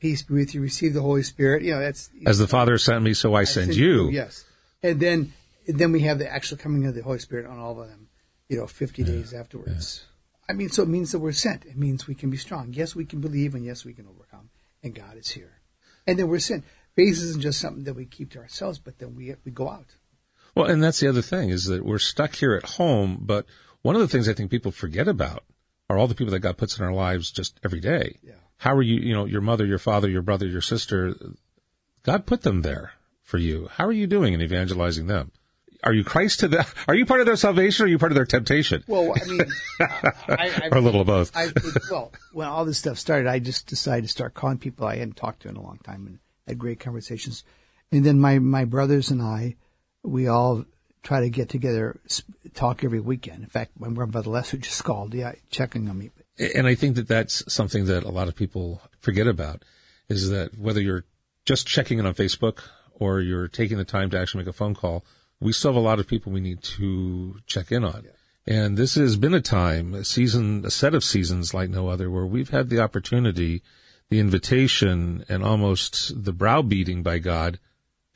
[0.03, 1.63] peace be with you, receive the Holy Spirit.
[1.63, 4.07] You know, that's as the Father sent me, so I, I send, you.
[4.07, 4.11] you.
[4.11, 4.45] Yes,
[4.83, 5.33] and then
[5.67, 8.09] and then we have the actual coming of the Holy Spirit on all of them.
[8.49, 9.13] You know, fifty yeah.
[9.13, 10.03] days afterwards.
[10.03, 10.51] Yeah.
[10.51, 11.65] I mean, so it means that we're sent.
[11.65, 12.73] It means we can be strong.
[12.73, 14.51] Yes, we can believe, and yes, we can overcome.
[14.83, 15.61] And God is here,
[16.07, 16.65] and then we're sent.
[16.97, 19.95] Faith isn't just something that we keep to ourselves, but then we we go out.
[20.57, 23.19] Well, and that's the other thing is that we're stuck here at home.
[23.23, 23.47] But
[23.83, 25.45] one of the things I think people forget about
[25.89, 28.19] are all the people that God puts in our lives just every day.
[28.21, 31.17] Yeah how are you, you know, your mother, your father, your brother, your sister,
[32.05, 32.93] God put them there
[33.25, 33.69] for you.
[33.73, 35.33] How are you doing in evangelizing them?
[35.83, 36.65] Are you Christ to them?
[36.87, 38.85] Are you part of their salvation or are you part of their temptation?
[38.87, 39.41] Well, I mean,
[39.81, 39.89] I,
[40.29, 41.37] I, or a little of both.
[41.37, 41.49] I,
[41.91, 45.17] well, when all this stuff started, I just decided to start calling people I hadn't
[45.17, 47.43] talked to in a long time and had great conversations.
[47.91, 49.57] And then my, my brothers and I,
[50.05, 50.65] we all
[51.03, 51.99] try to get together
[52.55, 53.43] talk every weekend.
[53.43, 56.13] In fact, my grandfather Lester just called, yeah, checking on me.
[56.55, 59.63] And I think that that's something that a lot of people forget about
[60.09, 61.05] is that whether you're
[61.45, 62.61] just checking in on Facebook
[62.93, 65.05] or you're taking the time to actually make a phone call,
[65.41, 68.03] we still have a lot of people we need to check in on.
[68.05, 68.11] Yeah.
[68.47, 72.11] And this has been a time, a season, a set of seasons like no other
[72.11, 73.63] where we've had the opportunity,
[74.09, 77.59] the invitation and almost the browbeating by God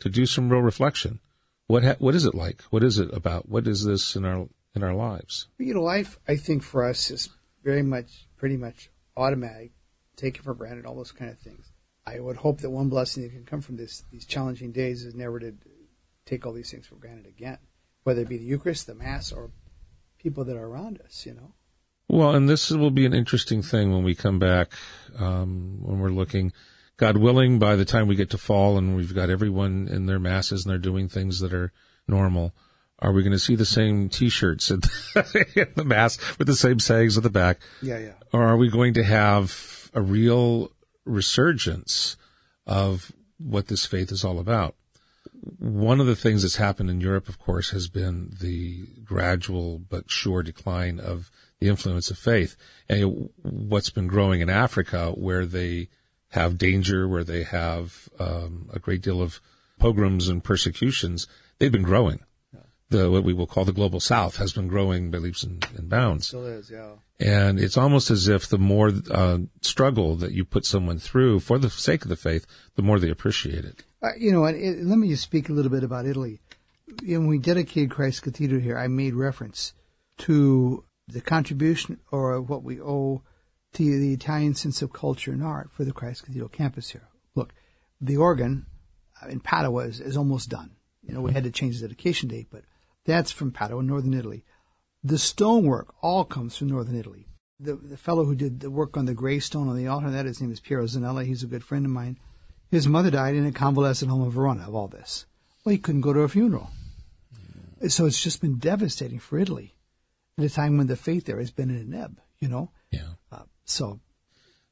[0.00, 1.20] to do some real reflection.
[1.68, 2.62] What, ha- what is it like?
[2.70, 3.48] What is it about?
[3.48, 5.48] What is this in our, in our lives?
[5.58, 7.28] You know, life, I think for us is
[7.66, 9.72] very much, pretty much automatic,
[10.14, 11.72] taken for granted, all those kind of things.
[12.06, 15.16] I would hope that one blessing that can come from this, these challenging days is
[15.16, 15.52] never to
[16.24, 17.58] take all these things for granted again,
[18.04, 19.50] whether it be the Eucharist, the Mass, or
[20.16, 21.54] people that are around us, you know.
[22.08, 24.72] Well, and this will be an interesting thing when we come back,
[25.18, 26.52] um, when we're looking,
[26.98, 30.20] God willing, by the time we get to fall and we've got everyone in their
[30.20, 31.72] masses and they're doing things that are
[32.06, 32.54] normal,
[33.00, 34.80] are we going to see the same T-shirts in
[35.14, 37.60] the mass with the same sayings at the back?
[37.82, 38.12] Yeah, yeah.
[38.32, 40.70] Or are we going to have a real
[41.06, 42.16] resurgence
[42.66, 44.74] of what this faith is all about.
[45.58, 50.10] One of the things that's happened in Europe, of course, has been the gradual but
[50.10, 51.30] sure decline of
[51.60, 52.56] the influence of faith.
[52.88, 55.88] And what's been growing in Africa, where they
[56.30, 59.40] have danger, where they have um, a great deal of
[59.78, 61.26] pogroms and persecutions,
[61.58, 62.20] they've been growing
[62.88, 65.88] the what we will call the global south has been growing by leaps and, and
[65.88, 66.26] bounds.
[66.26, 66.92] It still is, yeah.
[67.18, 71.58] And it's almost as if the more uh, struggle that you put someone through for
[71.58, 73.84] the sake of the faith, the more they appreciate it.
[74.02, 76.40] Uh, you know, and it, let me just speak a little bit about Italy.
[77.02, 79.72] When we dedicated Christ Cathedral here, I made reference
[80.18, 83.22] to the contribution or what we owe
[83.74, 87.08] to the Italian sense of culture and art for the Christ Cathedral campus here.
[87.34, 87.52] Look,
[88.00, 88.66] the organ
[89.28, 90.70] in Padua is, is almost done.
[91.02, 92.62] You know, we had to change the dedication date, but
[93.06, 94.44] that's from Padua, northern Italy.
[95.02, 97.28] The stonework all comes from northern Italy.
[97.58, 100.26] The, the fellow who did the work on the gray stone on the altar, that
[100.26, 101.24] his name is Piero Zanella.
[101.24, 102.18] He's a good friend of mine.
[102.70, 105.24] His mother died in a convalescent home in Verona of all this.
[105.64, 106.70] Well, he couldn't go to a funeral.
[107.88, 109.74] So it's just been devastating for Italy
[110.38, 112.70] at a time when the faith there has been in an ebb, you know?
[112.90, 113.14] Yeah.
[113.30, 114.00] Uh, so.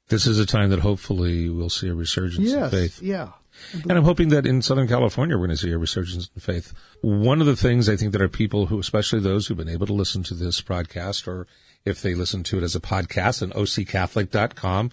[0.09, 3.03] This is a time that hopefully we'll see a resurgence yes, of faith.
[3.03, 3.31] Yeah.
[3.73, 6.73] And I'm hoping that in Southern California, we're going to see a resurgence in faith.
[7.01, 9.87] One of the things I think that our people who, especially those who've been able
[9.87, 11.47] to listen to this broadcast, or
[11.85, 14.91] if they listen to it as a podcast on occatholic.com,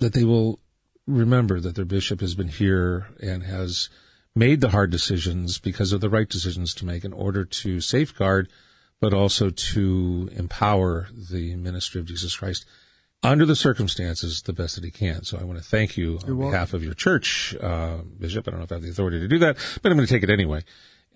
[0.00, 0.60] that they will
[1.06, 3.88] remember that their bishop has been here and has
[4.34, 8.48] made the hard decisions because of the right decisions to make in order to safeguard,
[9.00, 12.66] but also to empower the ministry of Jesus Christ
[13.22, 15.24] under the circumstances the best that he can.
[15.24, 16.50] So I want to thank you You're on welcome.
[16.52, 18.46] behalf of your church, uh, Bishop.
[18.46, 20.12] I don't know if I have the authority to do that, but I'm going to
[20.12, 20.62] take it anyway.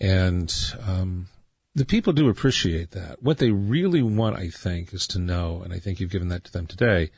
[0.00, 0.52] And
[0.86, 1.28] um,
[1.74, 3.22] the people do appreciate that.
[3.22, 6.44] What they really want, I think, is to know, and I think you've given that
[6.44, 7.10] to them today,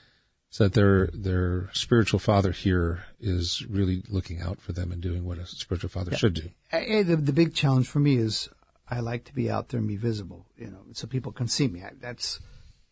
[0.52, 5.24] is that their their spiritual father here is really looking out for them and doing
[5.24, 6.18] what a spiritual father Yeah.
[6.18, 6.50] should do.
[6.72, 8.48] I, I- the, the big challenge for me is
[8.88, 11.68] I like to be out there and be visible, you know, so people can see
[11.68, 11.82] me.
[11.82, 12.38] I, that's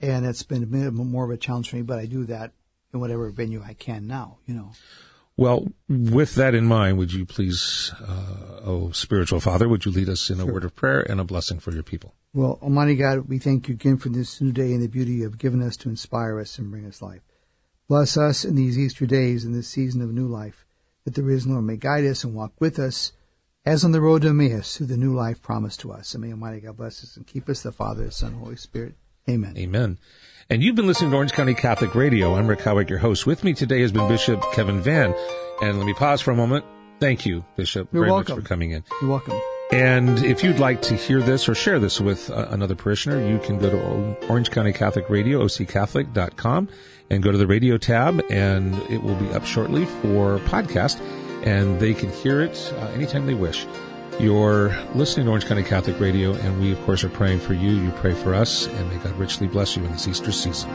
[0.03, 2.53] and it's been a bit more of a challenge for me, but I do that
[2.93, 4.73] in whatever venue I can now, you know.
[5.37, 10.09] Well, with that in mind, would you please, uh, oh spiritual father, would you lead
[10.09, 12.15] us in a word of prayer and a blessing for your people?
[12.35, 15.25] Well, Almighty God, we thank you again for this new day and the beauty you
[15.25, 17.23] have given us to inspire us and bring us life.
[17.89, 20.67] Bless us in these Easter days and this season of new life,
[21.05, 23.13] that the risen Lord may guide us and walk with us
[23.65, 26.15] as on the road to Emmaus through the new life promised to us.
[26.15, 28.57] And may Almighty God bless us and keep us, the Father, the Son, and Holy
[28.57, 28.95] Spirit.
[29.29, 29.57] Amen.
[29.57, 29.99] Amen.
[30.51, 32.35] And you've been listening to Orange County Catholic Radio.
[32.35, 33.27] I'm Rick Howick, your host.
[33.27, 35.15] With me today has been Bishop Kevin Vann.
[35.63, 36.65] And let me pause for a moment.
[36.99, 38.37] Thank you, Bishop, You're very welcome.
[38.37, 38.85] much for coming in.
[39.01, 39.41] You're welcome.
[39.73, 43.39] And if you'd like to hear this or share this with uh, another parishioner, you
[43.39, 46.69] can go to Orange County Catholic Radio, occatholic.com,
[47.11, 51.01] and go to the radio tab, and it will be up shortly for podcast,
[51.47, 53.67] and they can hear it uh, anytime they wish.
[54.21, 57.71] You're listening to Orange County Catholic Radio, and we, of course, are praying for you.
[57.71, 60.71] You pray for us, and may God richly bless you in this Easter season.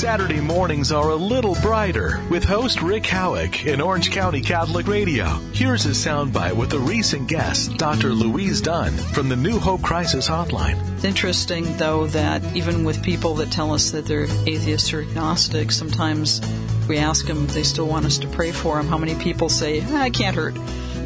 [0.00, 5.26] Saturday mornings are a little brighter with host Rick Howick in Orange County Catholic Radio.
[5.52, 8.14] Here's a soundbite with a recent guest, Dr.
[8.14, 10.80] Louise Dunn from the New Hope Crisis Hotline.
[10.94, 15.76] It's interesting, though, that even with people that tell us that they're atheists or agnostics,
[15.76, 16.40] sometimes
[16.88, 18.88] we ask them if they still want us to pray for them.
[18.88, 20.56] How many people say, "Ah, "I can't hurt"?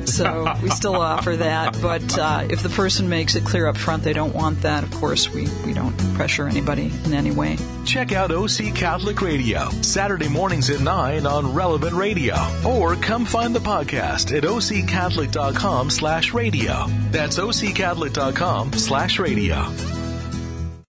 [0.08, 1.80] So we still offer that.
[1.80, 4.90] But uh, if the person makes it clear up front they don't want that, of
[4.92, 7.56] course, we, we don't pressure anybody in any way.
[7.84, 12.36] Check out OC Catholic Radio, Saturday mornings at 9 on Relevant Radio.
[12.66, 16.86] Or come find the podcast at occatholic.com slash radio.
[17.10, 20.03] That's occatholic.com slash radio.